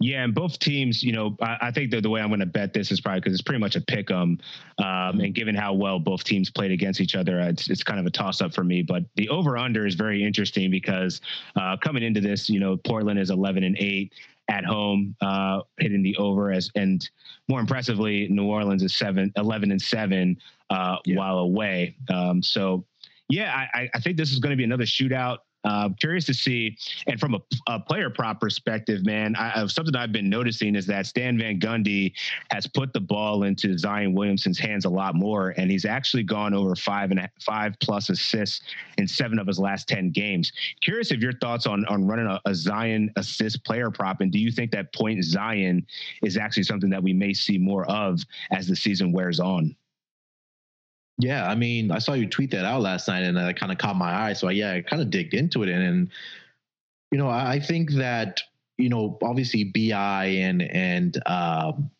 [0.00, 2.46] Yeah, and both teams, you know, I, I think that the way I'm going to
[2.46, 4.38] bet this is probably because it's pretty much a pick 'em,
[4.78, 8.06] um, and given how well both teams played against each other, it's, it's kind of
[8.06, 8.82] a toss up for me.
[8.82, 11.20] But the over under is very interesting because
[11.56, 14.12] uh, coming into this, you know, Portland is 11 and eight
[14.48, 17.08] at home, uh, hitting the over as, and
[17.48, 20.36] more impressively, New Orleans is seven, 11 and seven
[20.70, 21.16] uh, yeah.
[21.16, 21.96] while away.
[22.12, 22.84] Um, so
[23.28, 25.38] yeah, I, I think this is going to be another shootout.
[25.64, 30.12] Uh, curious to see, and from a, a player prop perspective, man, I, something I've
[30.12, 32.12] been noticing is that Stan Van Gundy
[32.50, 36.52] has put the ball into Zion Williamson's hands a lot more, and he's actually gone
[36.52, 38.60] over five and a, five plus assists
[38.98, 40.52] in seven of his last ten games.
[40.82, 44.38] Curious of your thoughts on on running a, a Zion assist player prop, and do
[44.38, 45.86] you think that point Zion
[46.22, 49.74] is actually something that we may see more of as the season wears on?
[51.18, 53.78] Yeah, I mean, I saw you tweet that out last night, and that kind of
[53.78, 54.32] caught my eye.
[54.32, 56.08] So I, yeah, I kind of digged into it, and, and
[57.12, 58.40] you know, I, I think that
[58.78, 61.90] you know, obviously Bi and and um,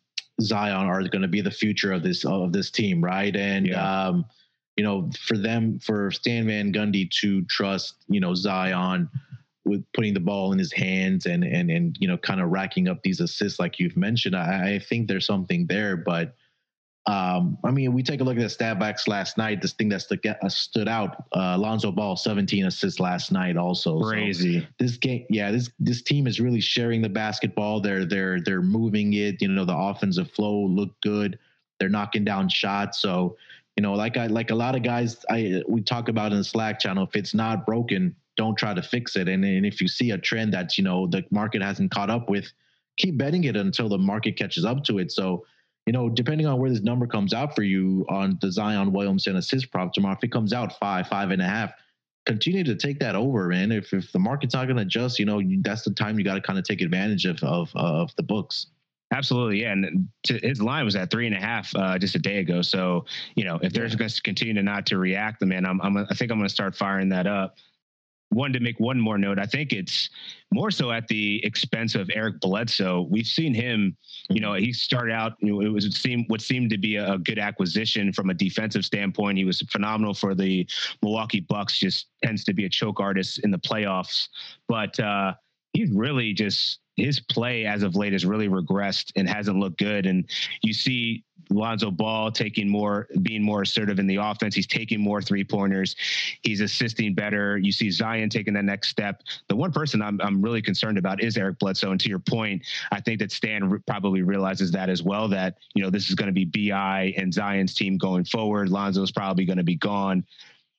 [0.41, 3.35] Zion are going to be the future of this of this team, right?
[3.35, 4.07] And yeah.
[4.07, 4.25] um,
[4.75, 9.09] you know, for them, for Stan Van Gundy to trust, you know, Zion
[9.63, 12.87] with putting the ball in his hands and and and you know, kind of racking
[12.87, 16.35] up these assists like you've mentioned, I, I think there's something there, but
[17.07, 19.61] um, I mean, we take a look at the stat backs last night.
[19.61, 23.57] This thing that stood, uh, stood out: uh, Lonzo Ball, 17 assists last night.
[23.57, 24.61] Also, crazy.
[24.61, 27.79] So this game, yeah, this this team is really sharing the basketball.
[27.79, 29.39] They're they're they're moving it.
[29.39, 31.37] You know, the offensive flow looked good.
[31.79, 32.99] They're knocking down shots.
[32.99, 33.37] So,
[33.75, 36.43] you know, like I like a lot of guys, I we talk about in the
[36.43, 37.03] Slack channel.
[37.03, 39.29] If it's not broken, don't try to fix it.
[39.29, 42.31] And and if you see a trend that you know the market hasn't caught up
[42.31, 42.51] with,
[42.97, 45.11] keep betting it until the market catches up to it.
[45.11, 45.45] So
[45.85, 49.35] you know, depending on where this number comes out for you on the Zion Williamson
[49.35, 51.73] assist prop tomorrow, if it comes out five, five and a half,
[52.25, 53.71] continue to take that over, man.
[53.71, 56.25] If if the market's not going to adjust, you know, you, that's the time you
[56.25, 58.67] got to kind of take advantage of of of the books.
[59.13, 59.73] Absolutely, yeah.
[59.73, 62.63] And to, his line was at three and a half uh, just a day ago.
[62.63, 65.97] So you know, if they're going to continue to not to react, man, I'm, I'm
[65.97, 67.57] I think I'm going to start firing that up
[68.31, 69.39] wanted to make one more note.
[69.39, 70.09] I think it's
[70.51, 73.07] more so at the expense of Eric Bledsoe.
[73.09, 73.95] We've seen him,
[74.29, 76.95] you know, he started out, you know, it was it seemed what seemed to be
[76.97, 79.37] a, a, good acquisition from a defensive standpoint.
[79.37, 80.67] He was phenomenal for the
[81.01, 84.27] Milwaukee Bucks, just tends to be a choke artist in the playoffs.
[84.67, 85.33] But uh
[85.75, 90.05] he's really just his play as of late has really regressed and hasn't looked good.
[90.05, 90.25] And
[90.61, 94.55] you see Lonzo Ball taking more, being more assertive in the offense.
[94.55, 95.97] He's taking more three pointers.
[96.41, 97.57] He's assisting better.
[97.57, 99.23] You see Zion taking that next step.
[99.49, 101.91] The one person I'm, I'm really concerned about is Eric Bledsoe.
[101.91, 105.27] And to your point, I think that Stan re- probably realizes that as well.
[105.27, 108.69] That you know this is going to be Bi and Zion's team going forward.
[108.69, 110.25] Lonzo's probably going to be gone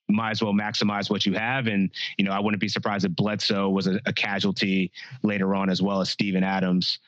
[0.08, 1.66] might as well maximize what you have.
[1.66, 4.92] And, you know, I wouldn't be surprised if Bledsoe was a, a casualty
[5.22, 6.98] later on, as well as Steven Adams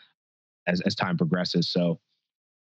[0.66, 1.68] as, as time progresses.
[1.68, 2.00] So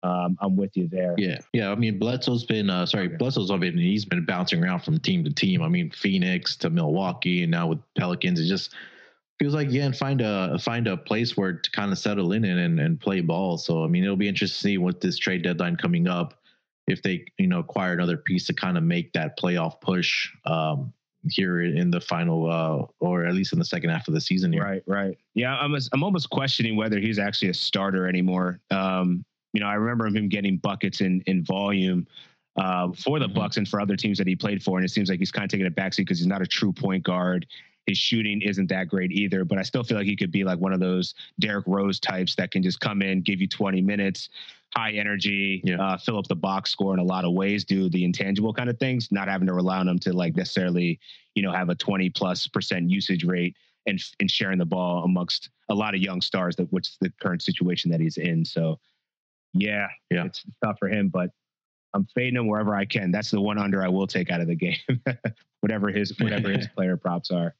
[0.03, 1.15] um, I'm with you there.
[1.17, 1.39] Yeah.
[1.53, 1.71] Yeah.
[1.71, 5.33] I mean, Bledsoe's been, uh, sorry, Bledsoe's been, he's been bouncing around from team to
[5.33, 5.61] team.
[5.61, 8.73] I mean, Phoenix to Milwaukee and now with Pelicans, it just
[9.39, 12.43] feels like, yeah, and find a, find a place where to kind of settle in
[12.43, 13.57] and, and play ball.
[13.57, 16.41] So, I mean, it'll be interesting to see what this trade deadline coming up
[16.87, 20.93] if they you know acquire another piece to kind of make that playoff push um,
[21.29, 24.53] here in the final uh, or at least in the second half of the season
[24.53, 24.63] here.
[24.63, 25.17] Right, right.
[25.33, 28.59] Yeah, I'm I'm almost questioning whether he's actually a starter anymore.
[28.71, 32.07] Um, you know, I remember him getting buckets in in volume
[32.57, 33.35] uh, for the mm-hmm.
[33.35, 35.45] Bucks and for other teams that he played for, and it seems like he's kind
[35.45, 37.45] of taking a backseat because he's not a true point guard.
[37.87, 40.57] His shooting isn't that great either, but I still feel like he could be like
[40.57, 44.29] one of those Derrick Rose types that can just come in, give you 20 minutes,
[44.75, 45.81] high energy, yeah.
[45.81, 48.69] uh, fill up the box score in a lot of ways, do the intangible kind
[48.69, 50.99] of things, not having to rely on them to like necessarily,
[51.33, 55.49] you know, have a 20 plus percent usage rate and, and sharing the ball amongst
[55.69, 58.43] a lot of young stars that what's the current situation that he's in.
[58.43, 58.79] So
[59.53, 61.29] yeah, yeah, it's tough for him, but
[61.93, 63.11] I'm fading him wherever I can.
[63.11, 64.77] That's the one under I will take out of the game,
[65.61, 67.55] whatever his whatever his player props are.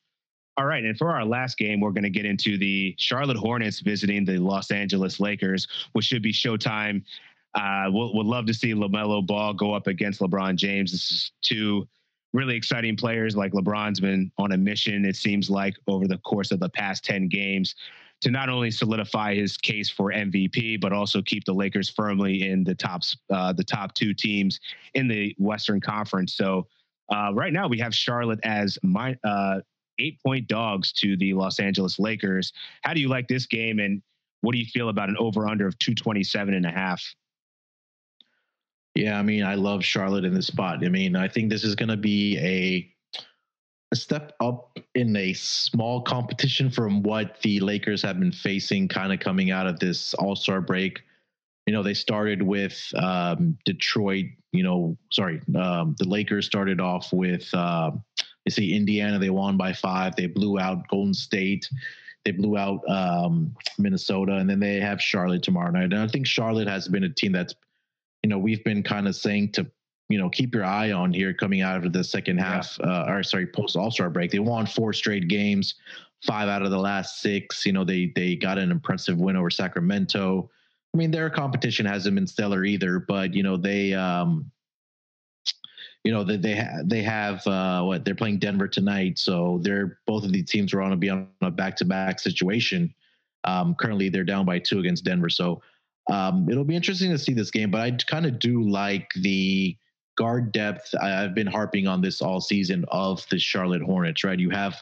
[0.57, 3.81] All right, and for our last game, we're going to get into the Charlotte Hornets
[3.81, 7.03] visiting the Los Angeles Lakers, which should be showtime.
[7.55, 10.93] Uh, we'll, we'll love to see LaMelo Ball go up against LeBron James.
[10.93, 11.87] This is two
[12.31, 13.35] really exciting players.
[13.35, 17.03] Like LeBron's been on a mission, it seems like, over the course of the past
[17.03, 17.75] 10 games
[18.21, 22.63] to not only solidify his case for MVP, but also keep the Lakers firmly in
[22.63, 24.61] the top, uh, the top two teams
[24.93, 26.33] in the Western Conference.
[26.33, 26.67] So
[27.13, 29.59] uh, right now we have Charlotte as my, uh,
[29.99, 32.53] eight point dogs to the Los Angeles Lakers.
[32.83, 33.79] How do you like this game?
[33.79, 34.01] And
[34.41, 37.03] what do you feel about an over under of 227 and a half?
[38.93, 40.85] Yeah, I mean, I love Charlotte in this spot.
[40.85, 42.91] I mean, I think this is going to be a
[43.91, 49.13] a step up in a small competition from what the Lakers have been facing kind
[49.13, 51.01] of coming out of this All-Star break.
[51.67, 57.13] You know, they started with um, Detroit, you know, sorry, um, the Lakers started off
[57.13, 57.91] with uh,
[58.45, 60.15] they see Indiana, they won by five.
[60.15, 61.69] They blew out Golden State.
[62.23, 65.93] They blew out um, Minnesota, and then they have Charlotte tomorrow night.
[65.93, 67.53] And I think Charlotte has been a team that's,
[68.23, 69.67] you know, we've been kind of saying to,
[70.09, 73.01] you know, keep your eye on here coming out of the second half, yeah.
[73.01, 74.31] uh, or sorry, post All Star break.
[74.31, 75.75] They won four straight games,
[76.25, 77.65] five out of the last six.
[77.65, 80.49] You know, they they got an impressive win over Sacramento.
[80.93, 84.51] I mean, their competition hasn't been stellar either, but you know they um,
[86.05, 89.99] you know they they, ha- they have uh, what they're playing Denver tonight, so they're
[90.07, 92.93] both of these teams are going to be on a back to back situation.
[93.43, 95.61] Um, currently, they're down by two against Denver, so
[96.09, 97.71] um, it'll be interesting to see this game.
[97.71, 99.75] But I kind of do like the
[100.17, 100.93] guard depth.
[101.01, 104.23] I've been harping on this all season of the Charlotte Hornets.
[104.23, 104.81] Right, you have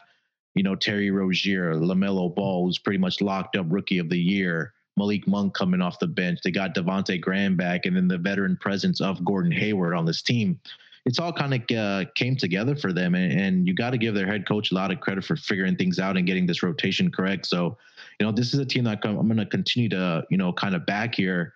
[0.54, 4.72] you know, Terry Rozier, LaMelo Ball, who's pretty much locked up rookie of the year,
[4.96, 6.40] Malik Monk coming off the bench.
[6.42, 10.22] They got Devonte Graham back, and then the veteran presence of Gordon Hayward on this
[10.22, 10.60] team.
[11.06, 14.14] It's all kind of uh, came together for them, and, and you got to give
[14.14, 17.10] their head coach a lot of credit for figuring things out and getting this rotation
[17.10, 17.46] correct.
[17.46, 17.76] So,
[18.18, 20.74] you know, this is a team that I'm going to continue to, you know, kind
[20.74, 21.52] of back here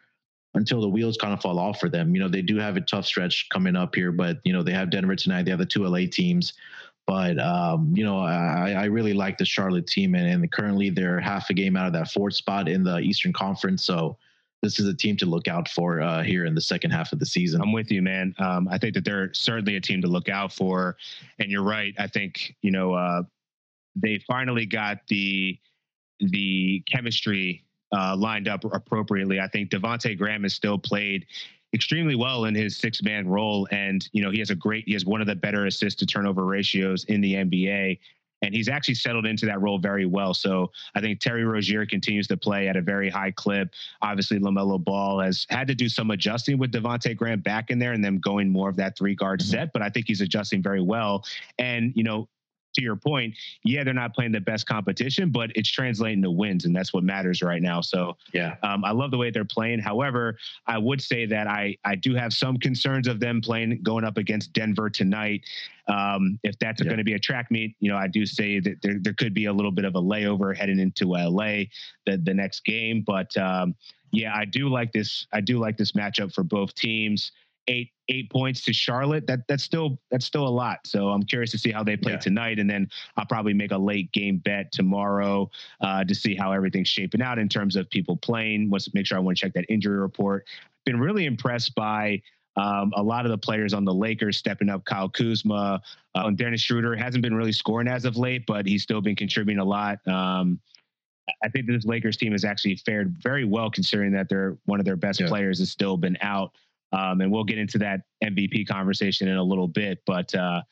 [0.54, 2.14] until the wheels kind of fall off for them.
[2.14, 4.72] You know, they do have a tough stretch coming up here, but you know, they
[4.72, 5.44] have Denver tonight.
[5.44, 6.52] They have the two LA teams.
[7.06, 11.20] But um, you know, I, I really like the Charlotte team, and, and currently they're
[11.20, 13.86] half a game out of that fourth spot in the Eastern Conference.
[13.86, 14.18] So
[14.62, 17.18] this is a team to look out for uh, here in the second half of
[17.18, 17.60] the season.
[17.60, 18.34] I'm with you, man.
[18.38, 20.96] Um, I think that they're certainly a team to look out for,
[21.38, 21.94] and you're right.
[21.98, 23.22] I think you know uh,
[23.94, 25.58] they finally got the
[26.20, 27.64] the chemistry
[27.96, 29.40] uh, lined up appropriately.
[29.40, 31.26] I think Devonte Graham has still played
[31.74, 34.92] extremely well in his six man role, and you know he has a great, he
[34.94, 37.98] has one of the better assist to turnover ratios in the NBA.
[38.42, 40.32] And he's actually settled into that role very well.
[40.34, 43.70] So I think Terry Rozier continues to play at a very high clip.
[44.02, 47.92] Obviously, LaMelo Ball has had to do some adjusting with Devonte Graham back in there
[47.92, 49.50] and then going more of that three guard mm-hmm.
[49.50, 51.24] set, but I think he's adjusting very well.
[51.58, 52.28] And, you know,
[52.78, 56.64] to your point, yeah, they're not playing the best competition, but it's translating to wins,
[56.64, 57.80] and that's what matters right now.
[57.80, 59.80] So, yeah, um, I love the way they're playing.
[59.80, 64.04] However, I would say that I I do have some concerns of them playing going
[64.04, 65.42] up against Denver tonight.
[65.88, 66.86] Um, if that's yeah.
[66.86, 69.34] going to be a track meet, you know, I do say that there there could
[69.34, 71.64] be a little bit of a layover heading into LA
[72.06, 73.74] the the next game, but um,
[74.12, 75.26] yeah, I do like this.
[75.32, 77.32] I do like this matchup for both teams
[77.68, 79.26] eight eight points to Charlotte.
[79.26, 80.86] That that's still that's still a lot.
[80.86, 82.18] So I'm curious to see how they play yeah.
[82.18, 86.52] tonight, and then I'll probably make a late game bet tomorrow uh, to see how
[86.52, 88.70] everything's shaping out in terms of people playing.
[88.70, 90.46] Let's make sure I want to check that injury report.
[90.84, 92.22] Been really impressed by.
[92.56, 94.84] Um, a lot of the players on the Lakers stepping up.
[94.84, 95.80] Kyle Kuzma,
[96.16, 99.60] uh, Dennis Schroeder hasn't been really scoring as of late, but he's still been contributing
[99.60, 100.00] a lot.
[100.08, 100.58] Um,
[101.42, 104.86] I think this Lakers team has actually fared very well considering that they're one of
[104.86, 105.28] their best yeah.
[105.28, 106.52] players has still been out.
[106.92, 110.00] Um, and we'll get into that MVP conversation in a little bit.
[110.06, 110.62] But uh,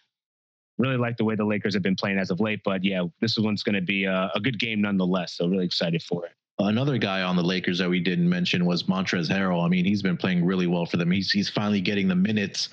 [0.79, 2.61] really like the way the Lakers have been playing as of late.
[2.65, 5.35] But yeah, this one's going to be a, a, good game nonetheless.
[5.35, 6.33] So really excited for it.
[6.59, 9.63] Another guy on the Lakers that we didn't mention was Montrezl Harrell.
[9.63, 11.11] I mean, he's been playing really well for them.
[11.11, 12.71] He's he's finally getting the minutes.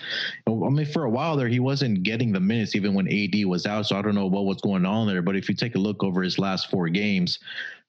[0.47, 3.65] I mean, for a while there, he wasn't getting the minutes even when AD was
[3.65, 3.87] out.
[3.87, 5.21] So I don't know what was going on there.
[5.21, 7.39] But if you take a look over his last four games,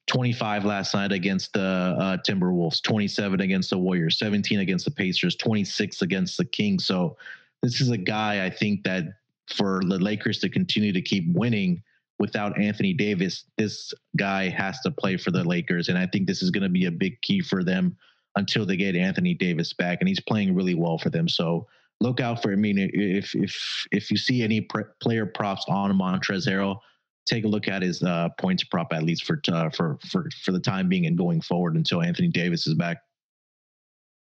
[0.07, 5.35] 25 last night against the uh, Timberwolves, 27 against the Warriors, 17 against the Pacers,
[5.35, 6.85] 26 against the Kings.
[6.85, 7.17] So
[7.63, 9.05] this is a guy I think that
[9.47, 11.81] for the Lakers to continue to keep winning
[12.19, 15.89] without Anthony Davis, this guy has to play for the Lakers.
[15.89, 17.97] And I think this is going to be a big key for them
[18.35, 19.99] until they get Anthony Davis back.
[20.01, 21.27] And he's playing really well for them.
[21.27, 21.67] So
[21.99, 24.67] look out for, I mean, if, if, if you see any
[25.01, 26.79] player props on Montrezl Harrell,
[27.25, 30.51] take a look at his uh, points prop at least for uh, for for for
[30.51, 32.97] the time being and going forward until Anthony Davis is back.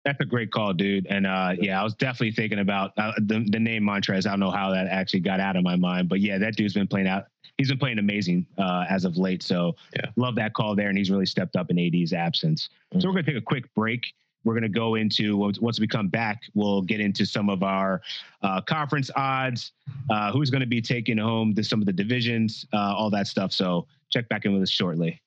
[0.04, 1.06] That's a great call, dude.
[1.08, 4.26] And uh, yeah, I was definitely thinking about uh, the the name Montrez.
[4.26, 6.74] I don't know how that actually got out of my mind, but yeah, that dude's
[6.74, 7.24] been playing out.
[7.58, 9.42] He's been playing amazing uh, as of late.
[9.42, 10.10] So yeah.
[10.16, 12.70] love that call there, and he's really stepped up in AD's absence.
[12.92, 13.00] Mm-hmm.
[13.00, 14.06] So we're gonna take a quick break.
[14.44, 18.00] We're going to go into once we come back, we'll get into some of our
[18.42, 19.72] uh, conference odds,
[20.10, 23.26] uh, who's going to be taking home the, some of the divisions, uh, all that
[23.26, 23.52] stuff.
[23.52, 25.20] So check back in with us shortly.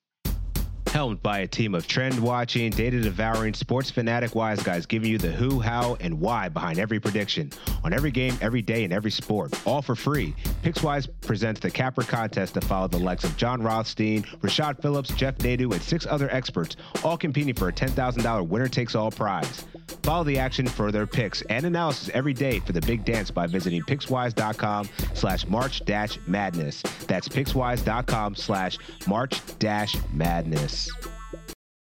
[0.93, 5.17] Helmed by a team of trend watching, data devouring, sports fanatic wise guys giving you
[5.17, 7.51] the who, how, and why behind every prediction
[7.83, 10.35] on every game, every day, and every sport, all for free.
[10.61, 15.35] Pickswise presents the Capper contest to follow the likes of Jon Rothstein, Rashad Phillips, Jeff
[15.39, 19.65] Nadu, and six other experts, all competing for a $10,000 winner takes all prize.
[20.03, 23.47] Follow the action for their picks and analysis every day for the big dance by
[23.47, 26.81] visiting Pickswise.com slash March dash madness.
[27.07, 28.77] That's Pickswise.com slash
[29.07, 30.82] March dash madness.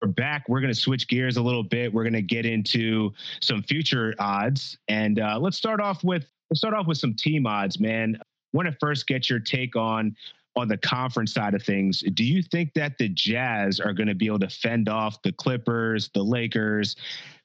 [0.02, 0.44] We're back.
[0.48, 1.92] We're going to switch gears a little bit.
[1.92, 6.60] We're going to get into some future odds, and uh, let's start off with let's
[6.60, 8.18] start off with some team odds, man.
[8.52, 10.16] Want to first get your take on
[10.56, 12.02] on the conference side of things.
[12.14, 15.32] Do you think that the Jazz are going to be able to fend off the
[15.32, 16.96] Clippers, the Lakers,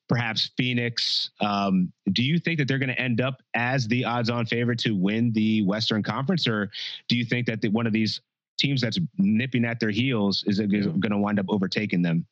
[0.08, 1.32] perhaps Phoenix.
[1.42, 4.92] Um, do you think that they're going to end up as the odds-on favorite to
[4.92, 6.70] win the Western Conference, or
[7.08, 8.22] do you think that the, one of these
[8.58, 12.26] teams that's nipping at their heels is, going to wind up overtaking them?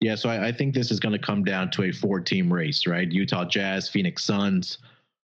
[0.00, 2.86] Yeah, so I, I think this is going to come down to a four-team race,
[2.86, 3.10] right?
[3.10, 4.78] Utah Jazz, Phoenix Suns,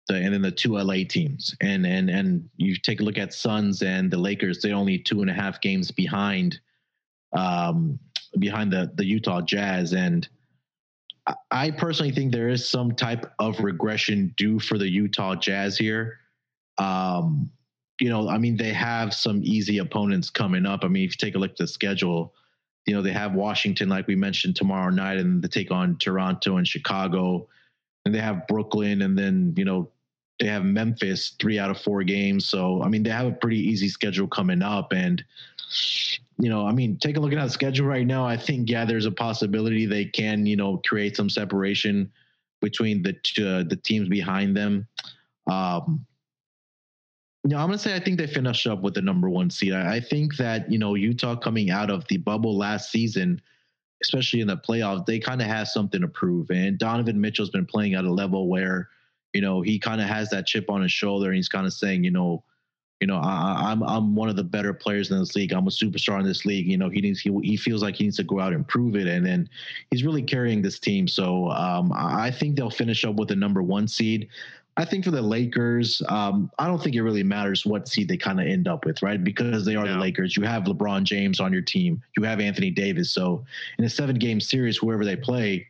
[0.08, 1.54] the, and then the two LA teams.
[1.60, 5.20] And and and you take a look at Suns and the Lakers; they're only two
[5.20, 6.58] and a half games behind,
[7.32, 7.98] um,
[8.40, 9.92] behind the the Utah Jazz.
[9.92, 10.28] And
[11.50, 16.18] I personally think there is some type of regression due for the Utah Jazz here.
[16.78, 17.50] Um,
[18.00, 20.84] you know, I mean, they have some easy opponents coming up.
[20.84, 22.34] I mean, if you take a look at the schedule,
[22.86, 26.56] you know, they have Washington, like we mentioned, tomorrow night, and they take on Toronto
[26.56, 27.48] and Chicago,
[28.04, 29.90] and they have Brooklyn, and then you know
[30.38, 32.48] they have Memphis three out of four games.
[32.48, 35.24] So I mean, they have a pretty easy schedule coming up, and
[36.38, 38.26] you know, I mean, take a look at that schedule right now.
[38.26, 42.12] I think yeah, there's a possibility they can you know create some separation
[42.60, 44.86] between the uh, the teams behind them.
[45.48, 46.06] Um,
[47.48, 49.72] know, I'm gonna say I think they finish up with the number one seed.
[49.72, 53.40] I, I think that you know Utah coming out of the bubble last season
[54.02, 56.50] especially in the playoffs, they kind of have something to prove.
[56.50, 58.90] And Donovan Mitchell's been playing at a level where
[59.36, 61.74] you know, he kind of has that chip on his shoulder, and he's kind of
[61.74, 62.42] saying, you know,
[63.00, 65.52] you know, I, am I'm, I'm one of the better players in this league.
[65.52, 66.66] I'm a superstar in this league.
[66.66, 68.96] You know, he needs he he feels like he needs to go out and prove
[68.96, 69.50] it, and then
[69.90, 71.06] he's really carrying this team.
[71.06, 74.28] So um, I think they'll finish up with the number one seed.
[74.78, 78.18] I think for the Lakers, um, I don't think it really matters what seed they
[78.18, 79.22] kind of end up with, right?
[79.22, 80.36] Because they are the Lakers.
[80.36, 82.02] You have LeBron James on your team.
[82.16, 83.10] You have Anthony Davis.
[83.10, 83.44] So
[83.78, 85.66] in a seven game series, whoever they play,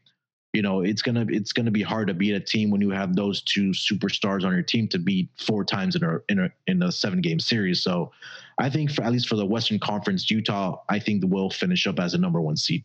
[0.53, 3.15] you know it's gonna it's gonna be hard to beat a team when you have
[3.15, 6.83] those two superstars on your team to beat four times in a in a in
[6.83, 7.83] a seven game series.
[7.83, 8.11] So
[8.59, 11.87] I think for at least for the Western Conference, Utah, I think they will finish
[11.87, 12.85] up as a number one seed.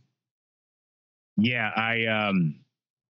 [1.38, 2.60] Yeah, I um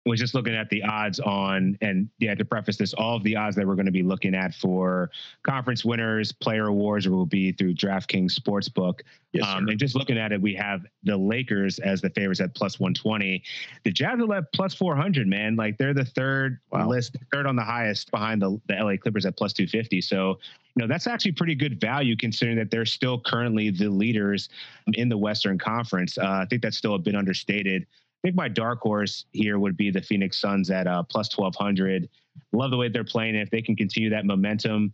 [0.06, 3.36] was just looking at the odds on, and yeah, to preface this, all of the
[3.36, 5.10] odds that we're going to be looking at for
[5.42, 9.00] conference winners, player awards will be through DraftKings Sportsbook.
[9.32, 12.54] Yes, um, and just looking at it, we have the Lakers as the favorites at
[12.54, 13.42] plus 120.
[13.84, 15.54] The Jazz are at plus 400, man.
[15.54, 16.88] Like they're the third wow.
[16.88, 20.00] list, third on the highest behind the, the LA Clippers at plus 250.
[20.00, 20.38] So,
[20.74, 24.48] you know, that's actually pretty good value considering that they're still currently the leaders
[24.94, 26.16] in the Western Conference.
[26.16, 27.86] Uh, I think that's still a bit understated.
[28.22, 32.08] I think my dark horse here would be the Phoenix Suns at uh, plus 1200.
[32.52, 33.34] Love the way they're playing.
[33.34, 34.92] If they can continue that momentum,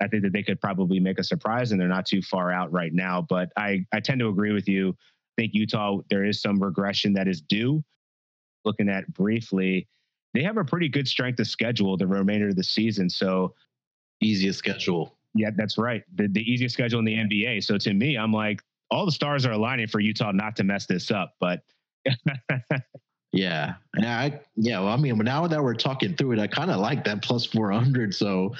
[0.00, 2.72] I think that they could probably make a surprise, and they're not too far out
[2.72, 3.20] right now.
[3.20, 4.96] But I, I tend to agree with you.
[5.36, 7.84] I think Utah, there is some regression that is due.
[8.64, 9.86] Looking at briefly,
[10.32, 13.10] they have a pretty good strength of schedule the remainder of the season.
[13.10, 13.54] So,
[14.22, 15.18] easiest schedule.
[15.34, 16.02] Yeah, that's right.
[16.14, 17.64] The, the easiest schedule in the NBA.
[17.64, 20.86] So to me, I'm like, all the stars are aligning for Utah not to mess
[20.86, 21.34] this up.
[21.40, 21.62] But
[23.32, 26.70] yeah, and I yeah, well, I mean, now that we're talking through it, I kind
[26.70, 28.14] of like that plus four hundred.
[28.14, 28.54] So,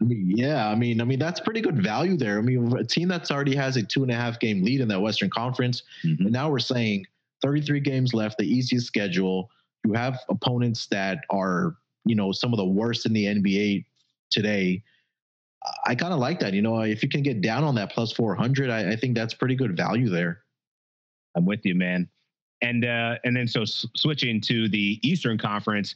[0.00, 2.38] I mean, yeah, I mean, I mean that's pretty good value there.
[2.38, 4.88] I mean, a team that's already has a two and a half game lead in
[4.88, 6.24] that Western Conference, mm-hmm.
[6.24, 7.06] and now we're saying
[7.42, 9.50] thirty three games left, the easiest schedule.
[9.84, 13.84] You have opponents that are you know some of the worst in the NBA
[14.30, 14.82] today.
[15.86, 16.54] I kind of like that.
[16.54, 19.34] You know, if you can get down on that plus 400, I, I, think that's
[19.34, 20.42] pretty good value there.
[21.36, 22.08] I'm with you, man.
[22.62, 25.94] And uh, and then so s- switching to the Eastern Conference,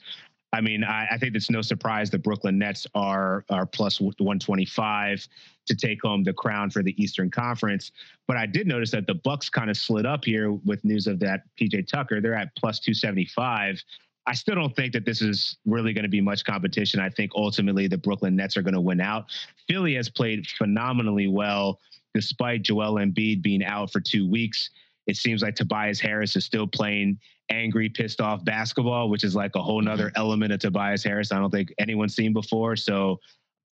[0.53, 5.27] I mean, I, I, think it's no surprise the Brooklyn Nets are are plus 125
[5.67, 7.91] to take home the crown for the Eastern Conference.
[8.29, 11.19] But I did notice that the Bucks kind of slid up here with news of
[11.21, 12.21] that PJ Tucker.
[12.21, 13.83] They're at plus 275.
[14.27, 17.01] I still don't think that this is really going to be much competition.
[17.01, 19.27] I think ultimately the Brooklyn Nets are going to win out.
[19.69, 21.81] Philly has played phenomenally well
[22.15, 24.71] despite Joel Embiid being out for two weeks.
[25.07, 27.19] It seems like Tobias Harris is still playing
[27.51, 30.21] angry, pissed off basketball, which is like a whole nother mm-hmm.
[30.21, 32.77] element of Tobias Harris I don't think anyone's seen before.
[32.77, 33.19] So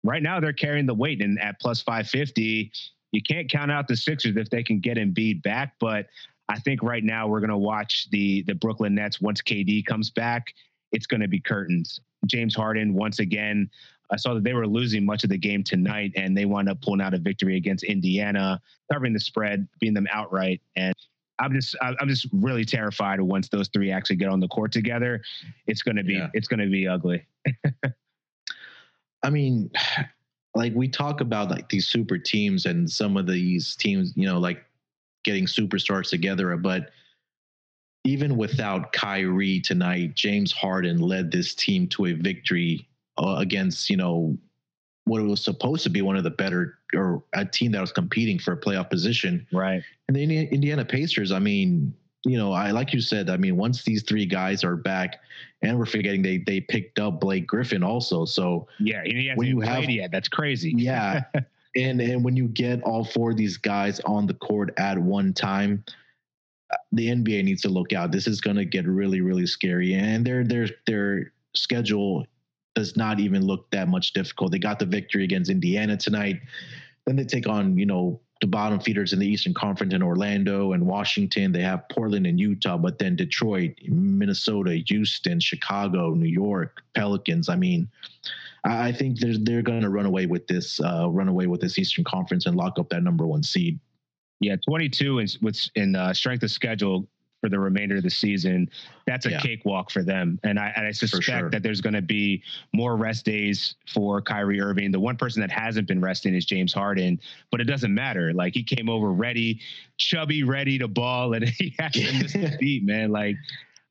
[0.04, 2.72] right now they're carrying the weight and at plus 550,
[3.12, 5.74] you can't count out the Sixers if they can get Embiid back.
[5.80, 6.06] But
[6.48, 10.10] I think right now we're going to watch the the Brooklyn Nets once KD comes
[10.10, 10.54] back.
[10.92, 12.00] It's going to be curtains.
[12.26, 13.70] James Harden once again.
[14.12, 16.82] I saw that they were losing much of the game tonight, and they wound up
[16.82, 18.60] pulling out a victory against Indiana,
[18.92, 20.60] covering the spread, beating them outright.
[20.74, 20.94] And
[21.40, 25.22] I'm just I'm just really terrified once those three actually get on the court together.
[25.66, 26.28] It's gonna be yeah.
[26.34, 27.26] it's gonna be ugly.
[29.22, 29.70] I mean,
[30.54, 34.38] like we talk about like these super teams and some of these teams, you know,
[34.38, 34.64] like
[35.24, 36.90] getting superstars together, but
[38.04, 42.88] even without Kyrie tonight, James Harden led this team to a victory
[43.18, 44.38] uh, against, you know,
[45.04, 48.38] what was supposed to be one of the better or a team that was competing
[48.38, 49.46] for a playoff position.
[49.52, 49.82] Right.
[50.08, 51.94] And the Indiana Pacers, I mean,
[52.24, 55.20] you know, I like you said, I mean, once these three guys are back,
[55.62, 58.24] and we're forgetting they they picked up Blake Griffin also.
[58.24, 59.02] So yeah,
[59.34, 60.10] when you have, yet.
[60.10, 60.74] That's crazy.
[60.76, 61.22] Yeah.
[61.76, 65.32] and and when you get all four of these guys on the court at one
[65.32, 65.84] time,
[66.92, 68.12] the NBA needs to look out.
[68.12, 72.26] This is going to get really really scary, and their their their schedule
[72.80, 74.52] does not even look that much difficult.
[74.52, 76.40] They got the victory against Indiana tonight.
[77.04, 80.72] Then they take on, you know, the bottom feeders in the Eastern Conference in Orlando
[80.72, 81.52] and Washington.
[81.52, 87.50] They have Portland and Utah, but then Detroit, Minnesota, Houston, Chicago, New York, Pelicans.
[87.50, 87.86] I mean,
[88.64, 91.78] I think they're they're going to run away with this, uh, run away with this
[91.78, 93.78] Eastern Conference and lock up that number one seed.
[94.40, 97.06] Yeah, 22 in, with in uh, strength of schedule
[97.40, 98.68] for the remainder of the season,
[99.06, 99.40] that's a yeah.
[99.40, 100.38] cakewalk for them.
[100.44, 101.50] And I, and I suspect sure.
[101.50, 104.90] that there's going to be more rest days for Kyrie Irving.
[104.90, 107.20] The one person that hasn't been resting is James Harden,
[107.50, 108.32] but it doesn't matter.
[108.32, 109.60] Like he came over ready,
[109.96, 113.10] chubby, ready to ball, and he hasn't missed a beat, man.
[113.10, 113.36] Like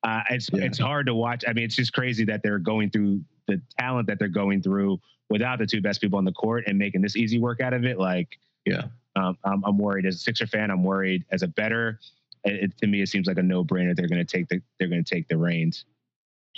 [0.04, 0.64] uh, it's yeah.
[0.64, 1.44] it's hard to watch.
[1.48, 5.00] I mean, it's just crazy that they're going through the talent that they're going through
[5.30, 7.84] without the two best people on the court and making this easy work out of
[7.84, 8.00] it.
[8.00, 8.84] Like, yeah,
[9.16, 10.72] um, I'm, I'm worried as a Sixer fan.
[10.72, 12.00] I'm worried as a better
[12.44, 13.96] it, to me, it seems like a no brainer.
[13.96, 15.86] They're going to take the they're going to take the reins.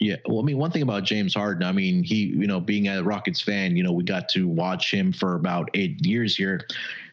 [0.02, 2.88] Yeah, well, I mean, one thing about James Harden, I mean, he, you know, being
[2.88, 6.62] a Rockets fan, you know, we got to watch him for about eight years here.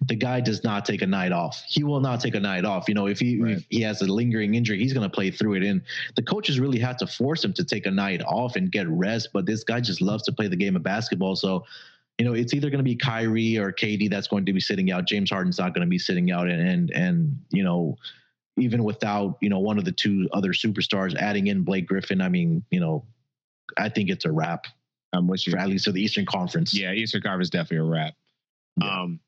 [0.06, 1.62] The guy does not take a night off.
[1.68, 2.88] He will not take a night off.
[2.88, 3.58] You know, if he right.
[3.58, 5.64] if he has a lingering injury, he's going to play through it.
[5.64, 5.82] And
[6.16, 9.30] the coaches really have to force him to take a night off and get rest.
[9.34, 11.36] But this guy just loves to play the game of basketball.
[11.36, 11.66] So,
[12.16, 14.90] you know, it's either going to be Kyrie or KD that's going to be sitting
[14.92, 15.06] out.
[15.06, 17.98] James Harden's not going to be sitting out, and and and you know
[18.58, 22.28] even without you know one of the two other superstars adding in Blake Griffin, I
[22.28, 23.04] mean, you know,
[23.76, 24.66] I think it's a wrap.
[25.12, 25.54] I'm with you.
[25.54, 26.74] At least for the Eastern Conference.
[26.74, 28.14] Yeah, Eastern Conference definitely a wrap.
[28.80, 29.00] Yeah.
[29.00, 29.20] Um,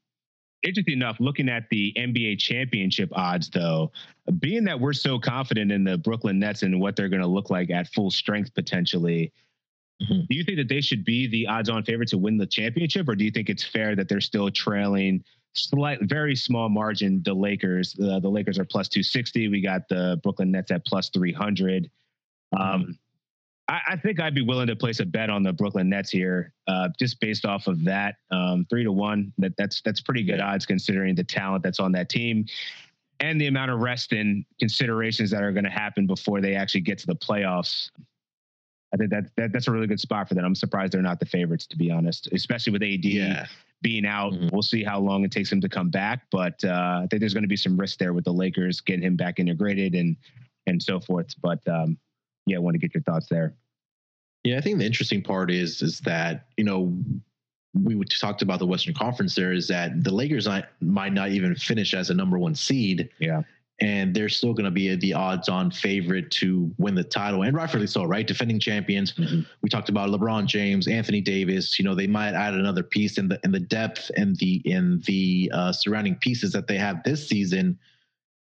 [0.62, 3.92] interesting enough, looking at the NBA championship odds, though,
[4.38, 7.50] being that we're so confident in the Brooklyn Nets and what they're going to look
[7.50, 9.32] like at full strength potentially,
[10.02, 10.20] mm-hmm.
[10.28, 13.14] do you think that they should be the odds-on favorite to win the championship, or
[13.14, 15.24] do you think it's fair that they're still trailing
[15.54, 17.22] slight, very small margin.
[17.24, 19.48] The Lakers, uh, the Lakers are plus 260.
[19.48, 21.90] We got the Brooklyn Nets at plus 300.
[22.58, 22.98] Um,
[23.68, 26.52] I, I, think I'd be willing to place a bet on the Brooklyn Nets here,
[26.66, 29.32] uh, just based off of that um, three to one.
[29.38, 32.46] That that's that's pretty good odds considering the talent that's on that team
[33.20, 36.80] and the amount of rest and considerations that are going to happen before they actually
[36.80, 37.90] get to the playoffs.
[38.92, 40.44] I think that, that that's a really good spot for them.
[40.44, 43.46] I'm surprised they're not the favorites, to be honest, especially with AD yeah.
[43.82, 44.32] Being out.
[44.32, 44.48] Mm-hmm.
[44.52, 47.34] We'll see how long it takes him to come back, but uh, I think there's
[47.34, 50.16] going to be some risk there with the Lakers getting him back integrated and
[50.66, 51.34] and so forth.
[51.42, 51.98] But um,
[52.46, 53.54] yeah, I want to get your thoughts there.
[54.44, 56.96] Yeah, I think the interesting part is is that you know
[57.74, 59.34] we talked about the Western Conference.
[59.34, 60.48] There is that the Lakers
[60.80, 63.08] might not even finish as a number one seed.
[63.18, 63.42] Yeah
[63.80, 67.86] and they're still going to be the odds-on favorite to win the title, and rightfully
[67.86, 68.26] so, right?
[68.26, 69.12] Defending champions.
[69.14, 69.40] Mm-hmm.
[69.62, 71.78] We talked about LeBron James, Anthony Davis.
[71.78, 75.00] You know, they might add another piece in the in the depth and the in
[75.06, 77.78] the uh, surrounding pieces that they have this season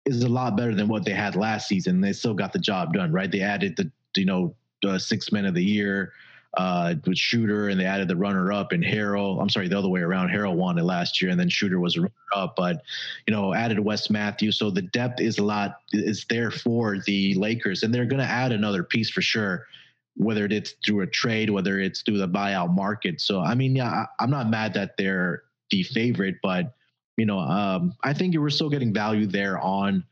[0.05, 2.01] is a lot better than what they had last season.
[2.01, 3.31] They still got the job done, right?
[3.31, 4.55] They added the you know
[4.85, 6.13] uh, six men of the year
[6.55, 9.41] uh, with Schroeder, and they added the runner up and Harrell.
[9.41, 10.29] I'm sorry, the other way around.
[10.29, 12.55] Harrell won it last year, and then Schroeder was runner up.
[12.55, 12.81] But
[13.27, 17.35] you know, added Wes Matthews, so the depth is a lot is there for the
[17.35, 19.67] Lakers, and they're going to add another piece for sure.
[20.15, 23.21] Whether it's through a trade, whether it's through the buyout market.
[23.21, 26.73] So I mean, yeah, I, am not mad that they're the favorite, but
[27.15, 30.03] you know, um, I think you were still getting value there on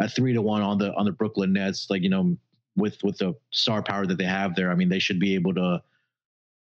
[0.00, 1.88] a three to one on the on the Brooklyn Nets.
[1.90, 2.36] Like you know,
[2.76, 5.54] with with the star power that they have there, I mean, they should be able
[5.54, 5.82] to,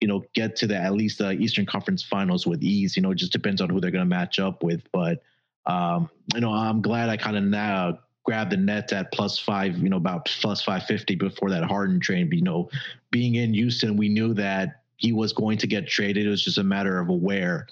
[0.01, 2.97] you know, get to the at least the Eastern Conference Finals with ease.
[2.97, 4.83] You know, it just depends on who they're going to match up with.
[4.93, 5.23] But
[5.67, 9.79] um, you know, I'm glad I kind of now grabbed the Nets at plus five.
[9.79, 12.31] You know, about plus five fifty before that Harden train.
[12.33, 12.71] You know,
[13.11, 16.25] being in Houston, we knew that he was going to get traded.
[16.25, 17.67] It was just a matter of where.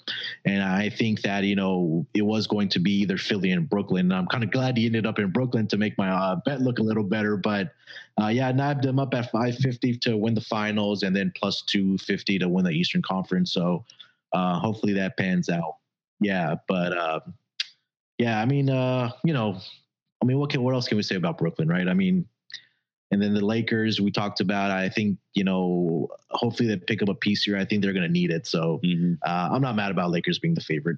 [0.45, 4.11] And I think that, you know, it was going to be either Philly and Brooklyn.
[4.11, 6.79] I'm kind of glad he ended up in Brooklyn to make my uh, bet look
[6.79, 7.37] a little better.
[7.37, 7.73] But
[8.21, 11.63] uh, yeah, I nabbed him up at 550 to win the finals and then plus
[11.63, 13.53] 250 to win the Eastern Conference.
[13.53, 13.85] So
[14.33, 15.77] uh, hopefully that pans out.
[16.19, 16.55] Yeah.
[16.67, 17.19] But uh,
[18.19, 19.57] yeah, I mean, uh, you know,
[20.21, 21.87] I mean, what can, what else can we say about Brooklyn, right?
[21.87, 22.25] I mean,
[23.11, 24.71] and then the Lakers, we talked about.
[24.71, 27.57] I think you know, hopefully they pick up a piece here.
[27.57, 28.47] I think they're going to need it.
[28.47, 29.13] So mm-hmm.
[29.21, 30.97] uh, I'm not mad about Lakers being the favorite.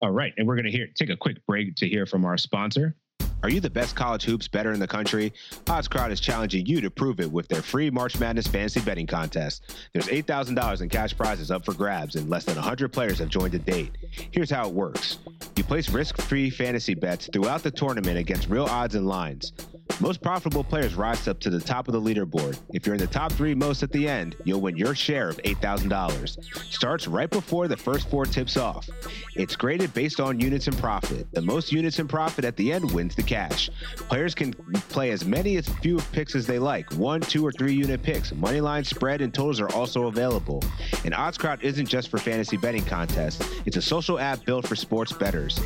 [0.00, 2.38] All right, and we're going to hear take a quick break to hear from our
[2.38, 2.96] sponsor.
[3.42, 5.32] Are you the best college hoops better in the country?
[5.64, 9.74] OddsCrowd is challenging you to prove it with their free March Madness fantasy betting contest.
[9.92, 13.52] There's $8,000 in cash prizes up for grabs, and less than 100 players have joined
[13.52, 13.98] to date.
[14.30, 15.18] Here's how it works
[15.56, 19.52] you place risk free fantasy bets throughout the tournament against real odds and lines.
[20.00, 22.58] Most profitable players rise up to the top of the leaderboard.
[22.72, 25.36] If you're in the top three most at the end, you'll win your share of
[25.38, 26.72] $8,000.
[26.72, 28.88] Starts right before the first four tips off.
[29.36, 31.26] It's graded based on units and profit.
[31.32, 33.70] The most units and profit at the end wins the cash.
[33.96, 34.52] Players can
[34.88, 38.32] play as many as few picks as they like one, two, or three unit picks.
[38.32, 40.62] Moneyline, spread, and totals are also available.
[41.04, 45.12] And OddsCrowd isn't just for fantasy betting contests, it's a social app built for sports
[45.12, 45.58] bettors.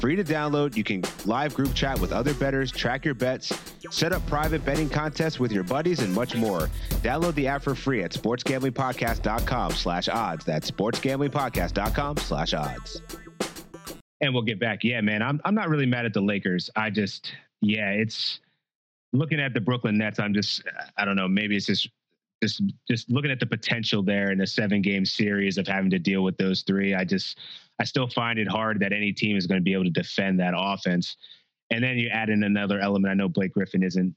[0.00, 3.52] Free to download, you can live group chat with other bettors, track your bets,
[3.90, 6.70] set up private betting contests with your buddies, and much more.
[7.02, 10.44] Download the app for free at sportsgamblingpodcast.com slash odds.
[10.44, 13.02] That's sportsgamblingpodcast.com slash odds.
[14.20, 14.84] And we'll get back.
[14.84, 16.70] Yeah, man, I'm, I'm not really mad at the Lakers.
[16.76, 18.40] I just, yeah, it's
[19.12, 20.18] looking at the Brooklyn Nets.
[20.18, 20.62] I'm just,
[20.96, 21.88] I don't know, maybe it's just
[22.42, 25.98] just just looking at the potential there in a seven game series of having to
[25.98, 27.38] deal with those three, I just
[27.80, 30.40] I still find it hard that any team is going to be able to defend
[30.40, 31.16] that offense.
[31.74, 33.10] And then you add in another element.
[33.10, 34.14] I know Blake Griffin isn't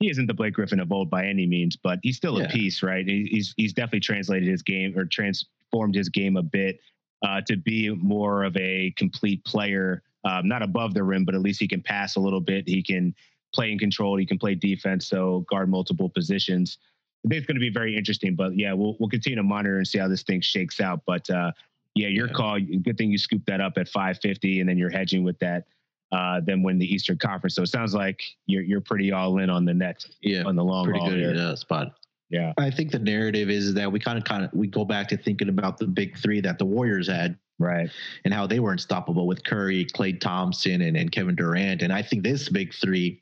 [0.00, 2.44] he isn't the Blake Griffin of old by any means, but he's still yeah.
[2.44, 3.06] a piece, right?
[3.06, 6.80] He's he's definitely translated his game or transformed his game a bit
[7.24, 11.42] uh, to be more of a complete player, um, not above the rim, but at
[11.42, 12.68] least he can pass a little bit.
[12.68, 13.14] He can
[13.54, 14.16] play in control.
[14.16, 16.78] He can play defense, so guard multiple positions.
[17.24, 18.34] I think it's going to be very interesting.
[18.34, 21.02] But yeah, we'll we'll continue to monitor and see how this thing shakes out.
[21.06, 21.52] But uh,
[21.94, 22.32] yeah, your yeah.
[22.32, 22.58] call.
[22.60, 25.66] Good thing you scooped that up at 550, and then you're hedging with that.
[26.14, 27.56] Uh, then win the Eastern Conference.
[27.56, 30.08] So it sounds like you're you're pretty all in on the Nets.
[30.22, 31.34] Yeah, on the long pretty haul good here.
[31.36, 31.88] Uh, spot.
[32.30, 35.08] Yeah, I think the narrative is that we kind of kind of we go back
[35.08, 37.90] to thinking about the big three that the Warriors had, right,
[38.24, 41.82] and how they were unstoppable with Curry, Klay Thompson, and and Kevin Durant.
[41.82, 43.20] And I think this big three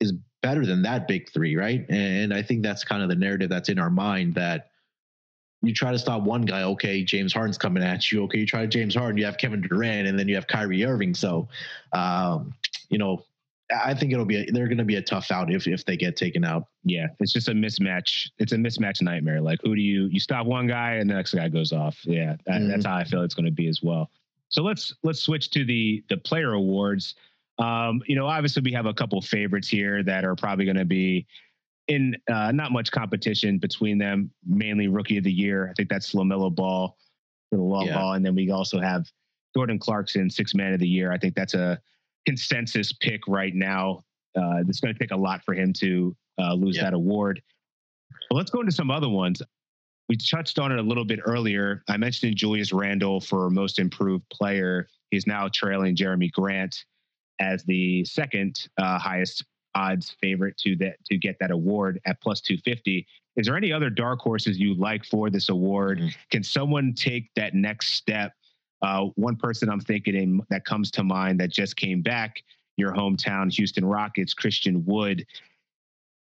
[0.00, 0.12] is
[0.42, 1.86] better than that big three, right?
[1.88, 4.71] And I think that's kind of the narrative that's in our mind that
[5.62, 8.24] you try to stop one guy, okay, James Harden's coming at you.
[8.24, 10.84] Okay, you try to James Harden, you have Kevin Durant, and then you have Kyrie
[10.84, 11.14] Irving.
[11.14, 11.48] So,
[11.92, 12.52] um,
[12.88, 13.24] you know,
[13.72, 15.96] I think it'll be a, they're going to be a tough out if if they
[15.96, 16.66] get taken out.
[16.84, 18.30] Yeah, it's just a mismatch.
[18.38, 19.40] It's a mismatch nightmare.
[19.40, 21.98] Like who do you you stop one guy and the next guy goes off?
[22.04, 22.68] Yeah, that, mm-hmm.
[22.68, 24.10] that's how I feel it's going to be as well.
[24.48, 27.14] So let's let's switch to the the player awards.
[27.58, 30.84] Um, you know, obviously we have a couple favorites here that are probably going to
[30.84, 31.26] be
[31.88, 34.30] in uh, not much competition between them.
[34.46, 35.68] Mainly rookie of the year.
[35.68, 36.96] I think that's LaMelo Ball
[37.50, 37.96] for the long yeah.
[37.96, 39.06] ball, and then we also have
[39.54, 41.12] Jordan Clarkson, six man of the year.
[41.12, 41.80] I think that's a
[42.26, 44.04] consensus pick right now.
[44.36, 46.84] Uh, it's going to take a lot for him to uh, lose yeah.
[46.84, 47.42] that award.
[48.30, 49.42] Well, let's go into some other ones.
[50.08, 51.82] We touched on it a little bit earlier.
[51.88, 54.88] I mentioned Julius Randle for most improved player.
[55.10, 56.84] He's now trailing Jerami Grant
[57.40, 59.44] as the second uh, highest
[59.74, 63.06] odds favorite to that to get that award at plus 250
[63.36, 65.98] is there any other dark horses you like for this award?
[65.98, 66.08] Mm-hmm.
[66.30, 68.32] can someone take that next step?
[68.82, 72.42] Uh, one person i'm thinking in, that comes to mind that just came back
[72.76, 75.24] your hometown houston rockets christian wood.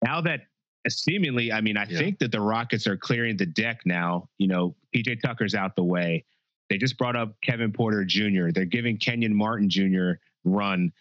[0.04, 0.42] Now that
[0.88, 1.98] seemingly i mean i yeah.
[1.98, 4.30] think that the rockets are clearing the deck now.
[4.38, 6.24] You know pj tucker's out the way.
[6.70, 10.12] They just brought up kevin porter jr they're giving kenyon martin jr
[10.44, 10.92] run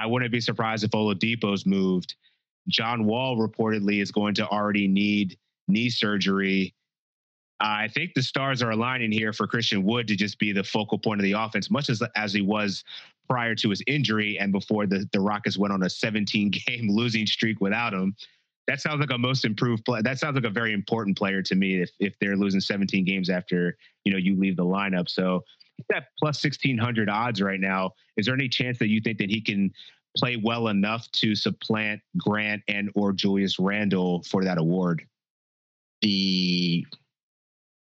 [0.00, 2.14] I wouldn't be surprised if Oladipo's moved.
[2.68, 5.36] John Wall reportedly is going to already need
[5.68, 6.74] knee surgery.
[7.60, 10.98] I think the stars are aligning here for Christian Wood to just be the focal
[10.98, 12.82] point of the offense, much as as he was
[13.28, 17.26] prior to his injury and before the, the Rockets went on a 17 game losing
[17.26, 18.16] streak without him.
[18.66, 20.00] That sounds like a most improved play.
[20.00, 23.28] That sounds like a very important player to me if if they're losing 17 games
[23.28, 25.10] after you know you leave the lineup.
[25.10, 25.44] So
[25.92, 27.92] at plus 1600 odds right now.
[28.16, 29.72] Is there any chance that you think that he can
[30.16, 35.06] play well enough to supplant Grant and or Julius Randle for that award?
[36.02, 36.86] The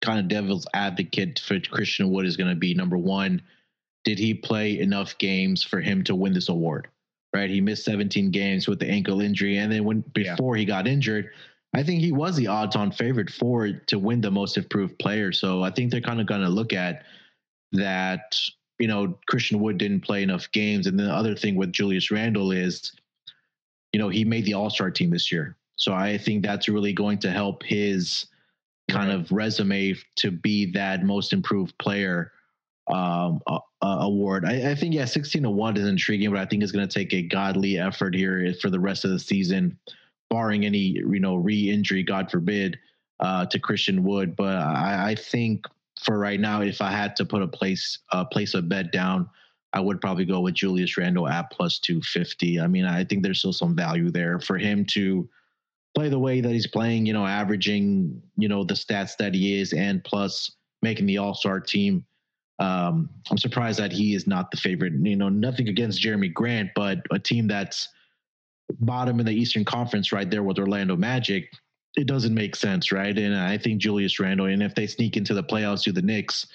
[0.02, 3.42] kind of devil's advocate for Christian Wood is going to be number one.
[4.04, 6.88] Did he play enough games for him to win this award?
[7.32, 10.60] Right, he missed 17 games with the ankle injury, and then when before yeah.
[10.60, 11.30] he got injured,
[11.72, 15.30] I think he was the odds-on favorite for to win the most improved player.
[15.30, 17.04] So I think they're kind of going to look at
[17.72, 18.38] that
[18.78, 22.52] you know Christian Wood didn't play enough games, and the other thing with Julius Randle
[22.52, 22.92] is,
[23.92, 26.92] you know, he made the All Star team this year, so I think that's really
[26.92, 28.26] going to help his
[28.90, 32.32] kind of resume to be that most improved player
[32.88, 34.44] um, uh, award.
[34.44, 36.92] I, I, think yeah, sixteen to one is intriguing, but I think it's going to
[36.92, 39.78] take a godly effort here for the rest of the season,
[40.28, 42.78] barring any you know re-injury, God forbid,
[43.20, 44.34] uh, to Christian Wood.
[44.36, 45.66] But I, I think
[46.04, 49.28] for right now, if I had to put a place uh, place a bet down,
[49.72, 52.60] I would probably go with Julius Randle at plus 250.
[52.60, 55.28] I mean, I think there's still some value there for him to
[55.94, 59.60] play the way that he's playing, you know, averaging, you know, the stats that he
[59.60, 60.50] is and plus
[60.82, 62.04] making the all-star team.
[62.58, 64.92] Um, I'm surprised that he is not the favorite.
[65.00, 67.88] You know, nothing against Jerami Grant, but a team that's
[68.80, 71.50] bottom in the Eastern Conference right there with Orlando Magic,
[71.96, 73.16] it doesn't make sense, right?
[73.16, 76.46] And I think Julius Randle, and if they sneak into the playoffs to the Knicks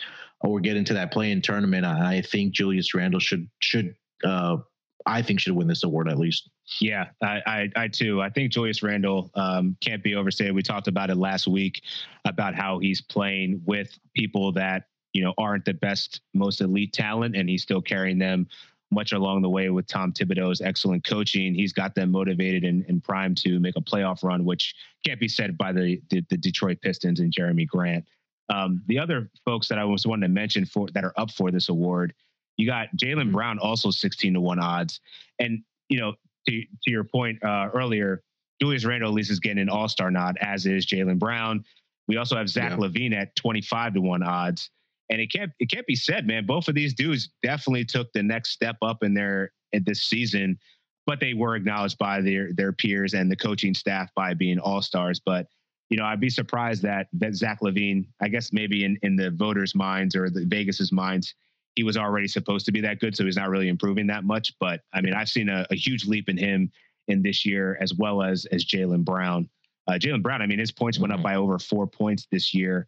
[0.41, 4.57] or get into that play-in tournament, I think Julius Randle should should uh,
[5.05, 6.49] I think should win this award at least.
[6.81, 8.21] Yeah, I, I, I too.
[8.21, 10.55] I think Julius Randle um, can't be overstated.
[10.55, 11.81] We talked about it last week
[12.25, 17.35] about how he's playing with people that you know aren't the best, most elite talent,
[17.35, 18.47] and he's still carrying them
[18.95, 21.53] much along the way with Tom Thibodeau's excellent coaching.
[21.53, 24.73] He's got them motivated and, and primed to make a playoff run, which
[25.05, 28.05] can't be said by the, the, the Detroit Pistons and Jerami Grant.
[28.49, 31.51] Um, the other folks that I was wanting to mention for that are up for
[31.51, 32.13] this award,
[32.57, 33.31] you got Jaylen mm-hmm.
[33.33, 35.01] Brown, also 16 to 1 odds.
[35.39, 36.13] And, you know,
[36.47, 38.23] to, to your point uh, earlier,
[38.61, 41.65] Julius Randle at least is getting an all star nod, as is Jaylen Brown.
[42.07, 42.77] We also have Zach yeah.
[42.77, 44.69] LaVine at 25 to 1 odds.
[45.09, 46.45] And it can't it can't be said, man.
[46.45, 50.57] Both of these dudes definitely took the next step up in their in this season,
[51.05, 54.81] but they were acknowledged by their their peers and the coaching staff by being all
[54.81, 55.21] stars.
[55.23, 55.47] But
[55.89, 59.29] you know, I'd be surprised that that Zach LaVine, I guess maybe in in the
[59.29, 61.35] voters' minds or the Vegas's minds,
[61.75, 64.53] he was already supposed to be that good, so he's not really improving that much.
[64.59, 66.71] But I mean, I've seen a, a huge leap in him
[67.07, 69.47] in this year as well as as Jaylen Brown.
[69.87, 71.23] Uh, Jaylen Brown, I mean, his points went up mm-hmm.
[71.25, 72.87] by over four points this year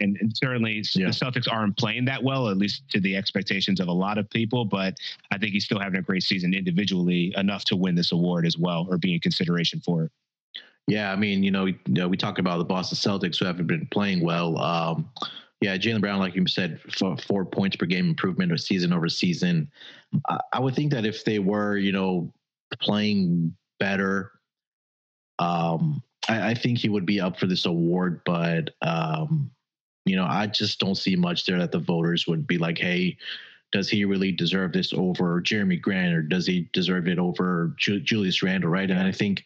[0.00, 1.06] and, and certainly yeah.
[1.06, 4.28] the Celtics aren't playing that well, at least to the expectations of a lot of
[4.30, 4.64] people.
[4.64, 4.96] But
[5.30, 8.58] I think he's still having a great season individually, enough to win this award as
[8.58, 10.12] well, or be in consideration for it.
[10.86, 13.44] Yeah, I mean, you know, we, you know, we talk about the Boston Celtics who
[13.44, 14.58] haven't been playing well.
[14.58, 15.08] Um,
[15.60, 19.08] yeah, Jaylen Brown, like you said, four, four points per game improvement or season over
[19.08, 19.70] season.
[20.28, 22.32] I, I would think that if they were, you know,
[22.80, 24.32] playing better,
[25.38, 28.22] um, I, I, think he would be up for this award.
[28.24, 29.50] But um,
[30.04, 33.16] you know, I just don't see much there that the voters would be like, hey,
[33.72, 38.00] does he really deserve this over Jerami Grant or does he deserve it over Ju-
[38.00, 38.90] Julius Randle, right?
[38.90, 39.44] And I think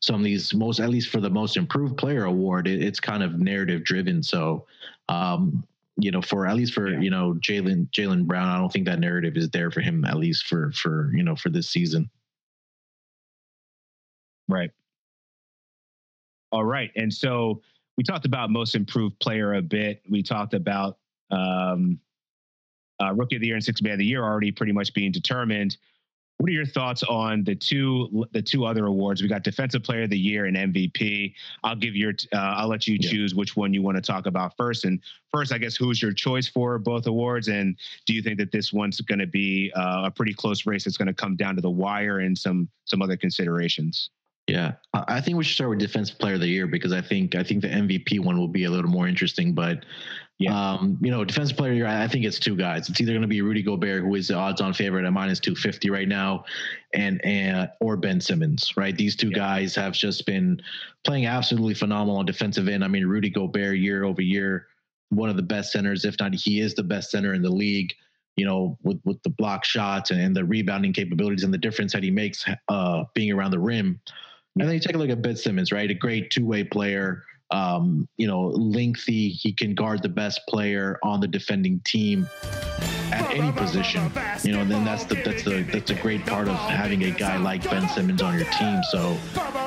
[0.00, 3.22] some of these most, at least for the most improved player award, it, it's kind
[3.22, 4.22] of narrative driven.
[4.22, 4.64] So,
[5.08, 5.62] um,
[5.98, 7.00] you know, for at least for yeah.
[7.00, 10.16] you know Jaylen Jaylen Brown, I don't think that narrative is there for him at
[10.16, 12.10] least for for you know for this season.
[14.48, 14.70] Right.
[16.52, 17.60] All right, and so
[17.96, 20.02] we talked about most improved player a bit.
[20.08, 20.98] We talked about
[21.30, 21.98] um,
[23.02, 25.12] uh, rookie of the year and sixth man of the year already pretty much being
[25.12, 25.76] determined.
[26.38, 29.22] What are your thoughts on the two the two other awards?
[29.22, 31.32] We got defensive player of the year and MVP.
[31.64, 33.10] I'll give your uh, I'll let you yeah.
[33.10, 34.84] choose which one you want to talk about first.
[34.84, 35.00] And
[35.32, 37.48] first, I guess who's your choice for both awards?
[37.48, 37.74] And
[38.04, 40.84] do you think that this one's going to be uh, a pretty close race?
[40.84, 44.10] That's going to come down to the wire and some some other considerations.
[44.46, 47.34] Yeah, I think we should start with defensive player of the year because I think
[47.34, 49.54] I think the MVP one will be a little more interesting.
[49.54, 49.84] But
[50.38, 52.88] yeah, um, you know, defensive player of the year, I think it's two guys.
[52.88, 55.56] It's either going to be Rudy Gobert, who is the odds-on favorite at minus two
[55.56, 56.44] fifty right now,
[56.94, 58.76] and and or Ben Simmons.
[58.76, 59.36] Right, these two yeah.
[59.36, 60.62] guys have just been
[61.02, 62.84] playing absolutely phenomenal on defensive end.
[62.84, 64.68] I mean, Rudy Gobert year over year,
[65.08, 67.92] one of the best centers, if not he is the best center in the league
[68.36, 71.94] you know, with with the block shots and, and, the rebounding capabilities and the difference
[71.94, 73.98] that he makes uh, being around the rim.
[74.58, 75.90] And then you take a look at Ben Simmons, right?
[75.90, 77.24] A great two way player.
[77.50, 79.28] Um, you know, lengthy.
[79.28, 82.28] He can guard the best player on the defending team
[83.12, 84.10] at any position.
[84.42, 87.10] You know, and then that's the that's the that's a great part of having a
[87.10, 88.82] guy like Ben Simmons on your team.
[88.90, 89.16] So,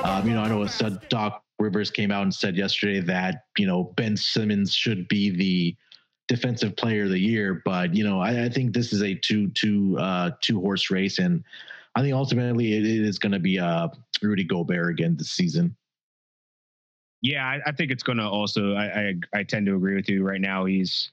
[0.04, 3.68] um, you know, I know said Doc Rivers came out and said yesterday that you
[3.68, 5.76] know Ben Simmons should be the
[6.28, 9.50] defensive player of the year, but you know, I, I think this is a two
[9.50, 11.44] two uh, two horse race, and
[12.00, 13.90] I think ultimately it is going to be uh,
[14.22, 15.76] Rudy Gobert again this season.
[17.22, 18.74] Yeah, I, I think it's going to also.
[18.74, 18.86] I,
[19.34, 20.26] I, I tend to agree with you.
[20.26, 21.12] Right now, he's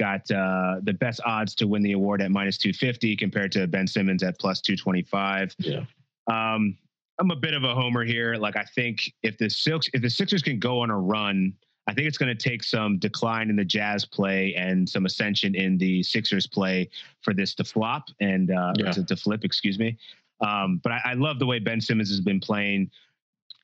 [0.00, 3.66] got uh, the best odds to win the award at minus two fifty compared to
[3.66, 5.54] Ben Simmons at plus two twenty five.
[5.58, 5.84] Yeah.
[6.28, 6.78] Um,
[7.20, 8.36] I'm a bit of a homer here.
[8.36, 11.52] Like I think if the Silks, if the Sixers can go on a run,
[11.88, 15.54] I think it's going to take some decline in the Jazz play and some ascension
[15.54, 16.88] in the Sixers play
[17.20, 18.92] for this to flop and uh, yeah.
[18.92, 19.44] to, to flip.
[19.44, 19.98] Excuse me.
[20.42, 22.90] Um, but I, I, love the way Ben Simmons has been playing,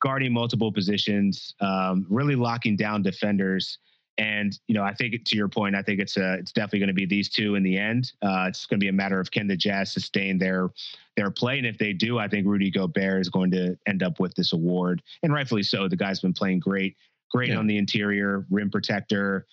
[0.01, 3.79] guarding multiple positions, um, really locking down defenders.
[4.17, 6.89] And you know, I think to your point, I think it's a, it's definitely going
[6.89, 8.13] to be these two in the end.
[8.23, 10.71] Uh, it's going to be a matter of can the Jazz sustain their
[11.17, 14.19] their play, and if they do, I think Rudy Gobert is going to end up
[14.19, 15.87] with this award, and rightfully so.
[15.89, 16.97] The guy's been playing great,
[17.31, 17.59] great yeah.
[17.59, 19.47] on the interior, rim protector,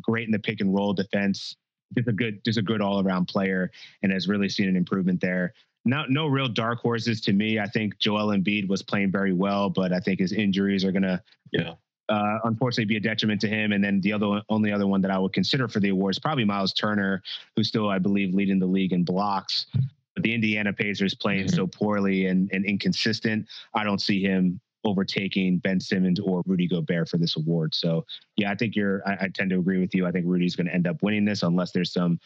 [0.00, 1.56] great in the pick and roll defense.
[1.96, 3.72] Just a good, just a good all around player,
[4.04, 5.54] and has really seen an improvement there
[5.84, 7.58] no, no real dark horses to me.
[7.58, 11.02] I think Joel Embiid was playing very well, but I think his injuries are going
[11.02, 11.22] to,
[11.52, 11.74] yeah,
[12.08, 13.72] uh, unfortunately, be a detriment to him.
[13.72, 16.18] And then the other, only other one that I would consider for the award is
[16.18, 17.22] probably Miles Turner,
[17.56, 19.66] who's still, I believe, leading the league in blocks.
[20.14, 21.56] But the Indiana Pacers playing mm-hmm.
[21.56, 27.08] so poorly and, and inconsistent, I don't see him overtaking Ben Simmons or Rudy Gobert
[27.08, 27.74] for this award.
[27.74, 28.04] So
[28.36, 29.00] yeah, I think you're.
[29.08, 30.06] I, I tend to agree with you.
[30.06, 32.20] I think Rudy's going to end up winning this unless there's some,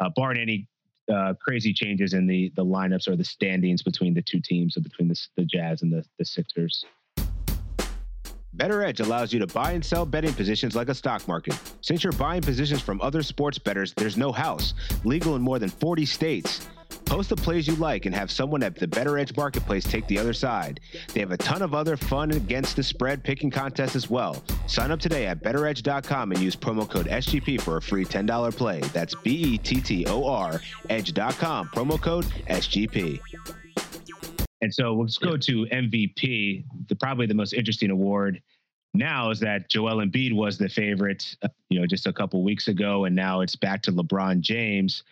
[0.00, 0.66] uh, barring any
[1.12, 4.80] uh, crazy changes in the the lineups or the standings between the two teams, or
[4.80, 6.84] between the, the Jazz and the, the Sixers.
[8.56, 11.58] BettorEdge allows you to buy and sell betting positions like a stock market.
[11.82, 14.74] Since you're buying positions from other sports bettors, there's no house.
[15.04, 16.68] Legal in more than 40 states.
[17.04, 20.32] Post the plays you like and have someone at the BettorEdge Marketplace take the other
[20.32, 20.80] side.
[21.12, 24.42] They have a ton of other fun against the spread picking contests as well.
[24.70, 28.78] Sign up today at bettoredge.com and use promo code SGP for a free $10 play.
[28.92, 33.18] That's B E T T O R edge.com, promo code SGP.
[34.60, 38.40] And so let's go to MVP, the probably the most interesting award
[38.94, 42.68] now is that Joel Embiid was the favorite, uh, you know, just a couple weeks
[42.68, 45.02] ago, and now it's back to LeBron James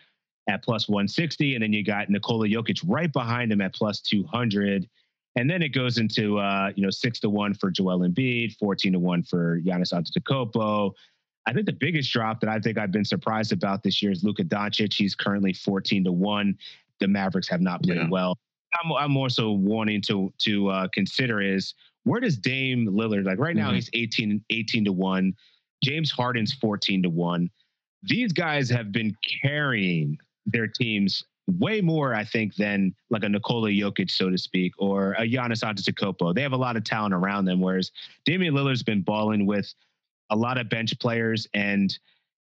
[0.47, 1.55] at plus 160.
[1.55, 4.87] And then you got Nikola Jokic right behind him at plus 200.
[5.39, 8.91] And then it goes into, uh, you know, six to one for Joel Embiid, 14
[8.91, 10.91] to one for Giannis Antetokounmpo.
[11.45, 14.21] I think the biggest drop that I think I've been surprised about this year is
[14.21, 14.93] Luka Doncic.
[14.93, 16.57] He's currently 14 to one.
[16.99, 18.09] The Mavericks have not played yeah.
[18.09, 18.37] well.
[18.83, 21.73] I'm, I'm also wanting to to uh, consider is
[22.03, 23.67] where does Dame Lillard like right now?
[23.67, 23.75] Mm-hmm.
[23.75, 25.33] He's 18 18 to one.
[25.81, 27.49] James Harden's 14 to one.
[28.03, 33.69] These guys have been carrying their teams way more, I think, than like a Nikola
[33.69, 36.35] Jokic, so to speak, or a Giannis Antetokounmpo.
[36.35, 37.91] They have a lot of talent around them, whereas
[38.25, 39.73] Damian Lillard's been balling with
[40.29, 41.97] a lot of bench players and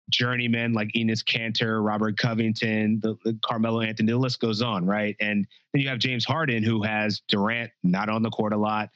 [0.09, 4.11] journeymen like Enes Kanter, Robert Covington, the, the Carmelo Anthony.
[4.11, 5.15] The list goes on, right?
[5.19, 8.89] And then you have James Harden, who has Durant not on the court a lot,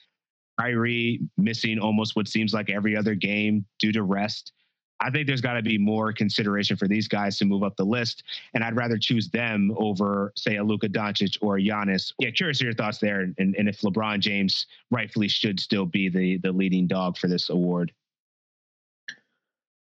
[0.60, 4.54] Kyrie missing almost what seems like every other game due to rest.
[5.00, 7.86] I think there's got to be more consideration for these guys to move up the
[7.86, 8.24] list,
[8.54, 12.14] and I'd rather choose them over, say, a Luka Doncic or a Giannis.
[12.20, 16.38] Yeah, curious your thoughts there, and, and if LeBron James rightfully should still be the
[16.38, 17.92] the leading dog for this award.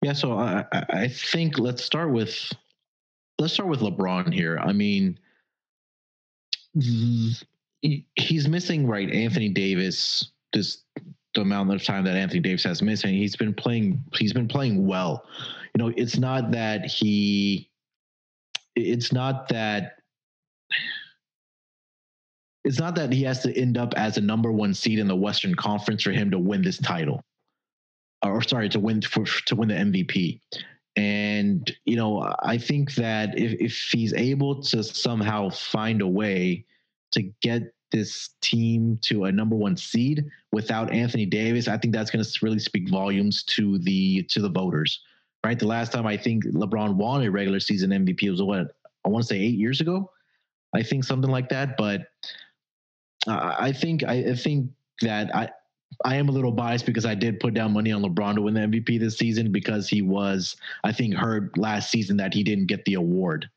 [0.02, 2.52] Yeah, so I I think let's start with
[3.40, 4.58] let's start with LeBron here.
[4.60, 5.20] I mean,
[6.74, 10.32] he's missing right Anthony Davis.
[10.54, 10.83] This
[11.34, 14.04] the amount of time that Anthony Davis has missed, and he's been playing.
[14.14, 15.26] He's been playing well.
[15.76, 17.70] You know, it's not that he.
[18.76, 19.98] It's not that.
[22.64, 25.16] It's not that he has to end up as a number one seed in the
[25.16, 27.22] Western Conference for him to win this title,
[28.24, 30.40] or sorry, to win for to win the MVP.
[30.96, 36.66] And you know, I think that if if he's able to somehow find a way
[37.14, 42.12] to get this team to a number one seed without Anthony Davis, I think that's
[42.12, 45.00] going to really speak volumes to the to the voters.
[45.46, 48.76] Right, the last time I think LeBron won a regular season MVP was what
[49.06, 50.10] I want to say eight years ago.
[50.74, 51.78] I think something like that.
[51.78, 52.08] But
[53.28, 54.72] I think I, I think
[55.02, 55.50] that I
[56.04, 58.54] I am a little biased because I did put down money on LeBron to win
[58.54, 62.66] the MVP this season because he was, I think, heard last season that he didn't
[62.66, 63.50] get the award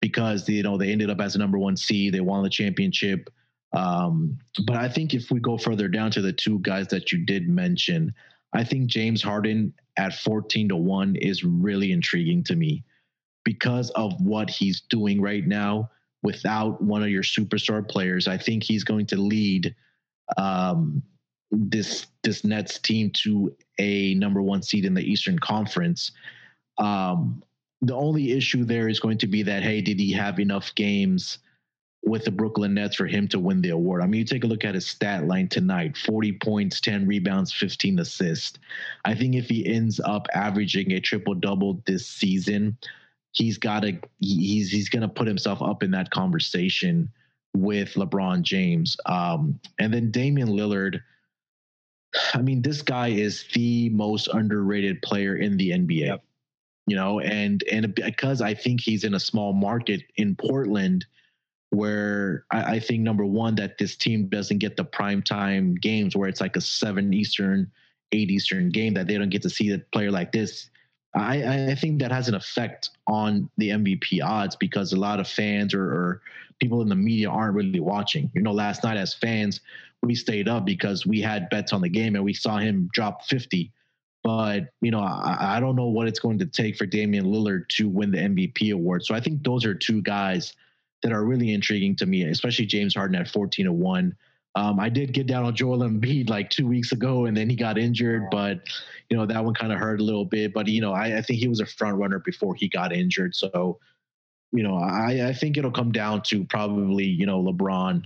[0.00, 3.30] because you know they ended up as a number one seed, they won the championship.
[3.72, 7.24] Um, but I think if we go further down to the two guys that you
[7.24, 8.12] did mention,
[8.52, 12.82] I think James Harden at 14 to 1 is really intriguing to me
[13.44, 15.90] because of what he's doing right now
[16.22, 18.28] without one of your superstar players.
[18.28, 19.74] I think he's going to lead
[20.36, 21.02] um,
[21.50, 26.12] this this Nets team to a number one seed in the Eastern Conference.
[26.78, 27.42] Um,
[27.82, 31.38] the only issue there is going to be that hey, did he have enough games?
[32.02, 34.02] With the Brooklyn Nets for him to win the award.
[34.02, 37.52] I mean, you take a look at his stat line tonight 40 points, 10 rebounds,
[37.52, 38.58] 15 assists.
[39.04, 42.78] I think if he ends up averaging a triple double this season,
[43.32, 47.10] he's got to he's he's going to put himself up in that conversation
[47.54, 48.96] with LeBron James.
[49.06, 51.00] Um, and then Damian Lillard.
[52.34, 56.06] I mean, this guy is the most underrated player in the NBA.
[56.06, 56.24] Yep.
[56.86, 61.06] You know, and and because I think he's in a small market in Portland,
[61.70, 66.16] where I, I, think number one that this team doesn't get the prime time games
[66.16, 67.70] where it's like a seven Eastern,
[68.12, 70.68] eight Eastern game that they don't get to see a player like this.
[71.14, 75.28] I, I think that has an effect on the MVP odds because a lot of
[75.28, 76.22] fans or, or
[76.60, 78.30] people in the media aren't really watching.
[78.34, 79.60] You know, last night as fans,
[80.02, 83.24] we stayed up because we had bets on the game and we saw him drop
[83.24, 83.72] 50.
[84.22, 87.68] But, you know, I, I don't know what it's going to take for Damian Lillard
[87.70, 89.04] to win the MVP award.
[89.04, 90.52] So I think those are two guys–
[91.02, 94.14] that are really intriguing to me, especially James Harden at 14 to 1.
[94.56, 97.54] Um, I did get down on Joel Embiid like two weeks ago, and then he
[97.54, 98.24] got injured.
[98.30, 98.60] But
[99.08, 100.52] you know that one kind of hurt a little bit.
[100.52, 103.36] But you know, I, I, think he was a front runner before he got injured.
[103.36, 103.78] So
[104.52, 108.04] you know, I, I think it'll come down to probably, you know, LeBron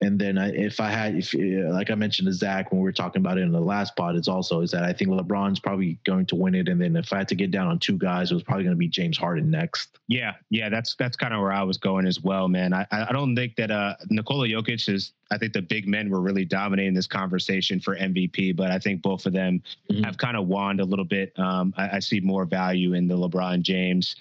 [0.00, 2.84] and then I, if I had, if uh, like I mentioned to Zach when we
[2.84, 5.58] were talking about it in the last pod, it's also is that I think LeBron's
[5.58, 6.68] probably going to win it.
[6.68, 8.76] And then if I had to get down on two guys, it was probably going
[8.76, 9.98] to be James Harden next.
[10.06, 12.72] Yeah, yeah, that's that's kind of where I was going as well, man.
[12.72, 15.12] I I don't think that uh Nikola Jokic is.
[15.30, 19.02] I think the big men were really dominating this conversation for MVP, but I think
[19.02, 20.02] both of them mm-hmm.
[20.04, 21.38] have kind of wand a little bit.
[21.38, 24.16] Um, I, I see more value in the LeBron James.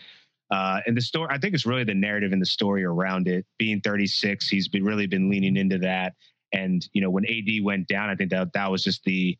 [0.49, 3.45] Uh, and the story, I think it's really the narrative and the story around it.
[3.57, 6.13] Being 36, he's been really been leaning into that.
[6.53, 9.37] And you know, when AD went down, I think that that was just the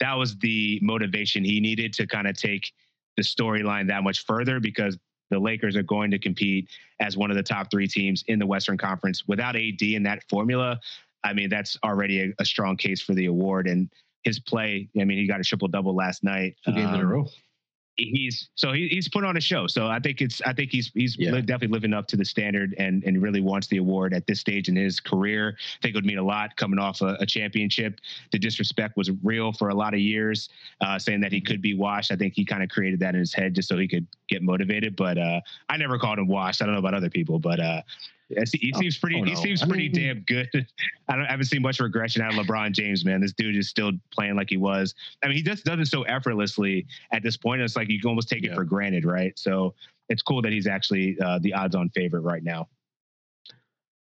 [0.00, 2.72] that was the motivation he needed to kind of take
[3.16, 4.98] the storyline that much further because
[5.30, 6.68] the Lakers are going to compete
[6.98, 9.22] as one of the top three teams in the Western Conference.
[9.28, 10.80] Without AD in that formula,
[11.22, 13.68] I mean, that's already a, a strong case for the award.
[13.68, 13.88] And
[14.24, 16.56] his play, I mean, he got a triple double last night.
[16.64, 17.28] Two games um, in a um, row
[17.96, 19.66] he's so he, he's put on a show.
[19.66, 21.30] So I think it's I think he's he's yeah.
[21.32, 24.68] definitely living up to the standard and and really wants the award at this stage
[24.68, 25.56] in his career.
[25.58, 28.00] I think it would mean a lot coming off a, a championship.
[28.30, 30.48] The disrespect was real for a lot of years,
[30.80, 32.10] uh, saying that he could be washed.
[32.10, 34.42] I think he kind of created that in his head just so he could get
[34.42, 34.96] motivated.
[34.96, 36.62] But uh, I never called him washed.
[36.62, 37.82] I don't know about other people, but uh,
[38.52, 39.20] he oh, seems pretty.
[39.20, 39.30] Oh, no.
[39.30, 40.48] He seems pretty I mean, damn good.
[41.08, 43.20] I don't I haven't seen much regression out of LeBron James, man.
[43.20, 44.94] This dude is still playing like he was.
[45.22, 47.62] I mean, he just does it so effortlessly at this point.
[47.62, 48.52] It's like you can almost take yeah.
[48.52, 49.38] it for granted, right?
[49.38, 49.74] So
[50.08, 52.68] it's cool that he's actually uh, the odds-on favorite right now.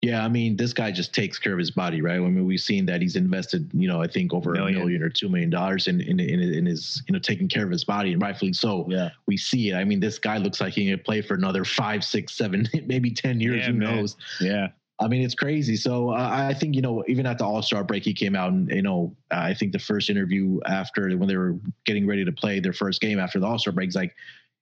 [0.01, 2.15] Yeah, I mean, this guy just takes care of his body, right?
[2.15, 4.75] I mean, we've seen that he's invested, you know, I think over million.
[4.75, 7.63] a million or two million dollars in, in in in his, you know, taking care
[7.63, 8.87] of his body, and rightfully so.
[8.89, 9.75] Yeah, we see it.
[9.75, 13.11] I mean, this guy looks like he can play for another five, six, seven, maybe
[13.11, 13.59] ten years.
[13.59, 13.95] Yeah, who man.
[13.95, 14.15] knows?
[14.39, 14.69] Yeah.
[14.99, 15.75] I mean, it's crazy.
[15.75, 18.51] So uh, I think you know, even at the All Star break, he came out
[18.51, 22.31] and you know, I think the first interview after when they were getting ready to
[22.31, 24.15] play their first game after the All Star break, is like,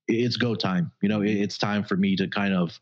[0.10, 0.92] it's go time.
[1.02, 2.78] You know, it's time for me to kind of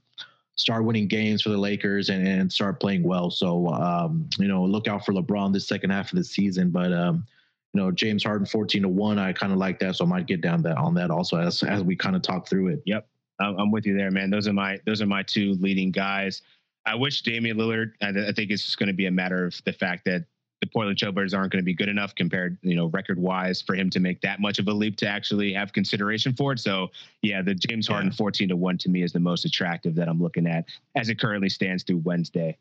[0.57, 3.31] start winning games for the Lakers and, and start playing well.
[3.31, 6.71] So, um, you know, look out for LeBron this second half of the season.
[6.71, 7.25] But, um,
[7.73, 9.95] you know, James Harden 14 to 1, I kind of like that.
[9.95, 12.49] So I might get down that on that also as, as we kind of talk
[12.49, 12.81] through it.
[12.85, 13.07] Yep.
[13.39, 14.31] I'm with you there, man.
[14.31, 16.41] Those are my those are my two leading guys.
[16.87, 17.91] I wish Damian Lillard.
[18.01, 20.25] I, I think it's just going to be a matter of the fact that
[20.61, 23.75] the Portland Trailblazers aren't going to be good enough compared, you know, record wise for
[23.75, 26.59] him to make that much of a leap to actually have consideration for it.
[26.59, 26.87] So
[27.21, 28.17] yeah, the James Harden yeah.
[28.17, 31.19] 14 to one to me is the most attractive that I'm looking at as it
[31.19, 32.57] currently stands through Wednesday.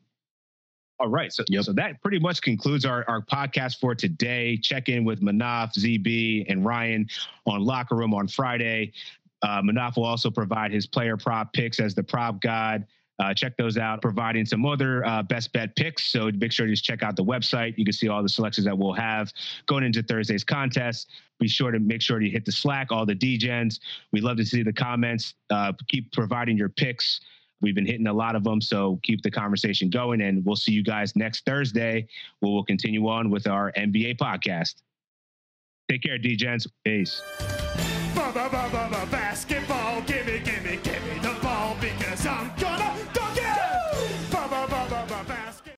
[0.99, 1.33] All right.
[1.33, 1.65] So, yep.
[1.65, 4.57] so that pretty much concludes our, our podcast for today.
[4.57, 7.07] Check in with Manaf, ZB, and Ryan
[7.47, 8.93] on Locker Room on Friday.
[9.43, 12.87] Uh, Manaf will also provide his player prop picks as the prop god.
[13.19, 16.07] Uh, check those out, providing some other uh, best bet picks.
[16.09, 17.77] So make sure to just check out the website.
[17.79, 19.33] You can see all the selections that we'll have
[19.67, 21.11] going into Thursday's contest.
[21.39, 23.81] Be sure to make sure to hit the Slack, all the DGens.
[24.13, 25.35] We love to see the comments.
[25.51, 27.21] Uh, keep providing your picks.
[27.63, 30.21] We've been hitting a lot of them, so keep the conversation going.
[30.21, 32.07] And we'll see you guys next Thursday,
[32.41, 34.83] where we'll continue on with our NBA podcast.
[35.91, 36.67] Take care, DGens.
[36.85, 37.23] Peace.
[38.15, 39.16] Basketball, gimme, gimme,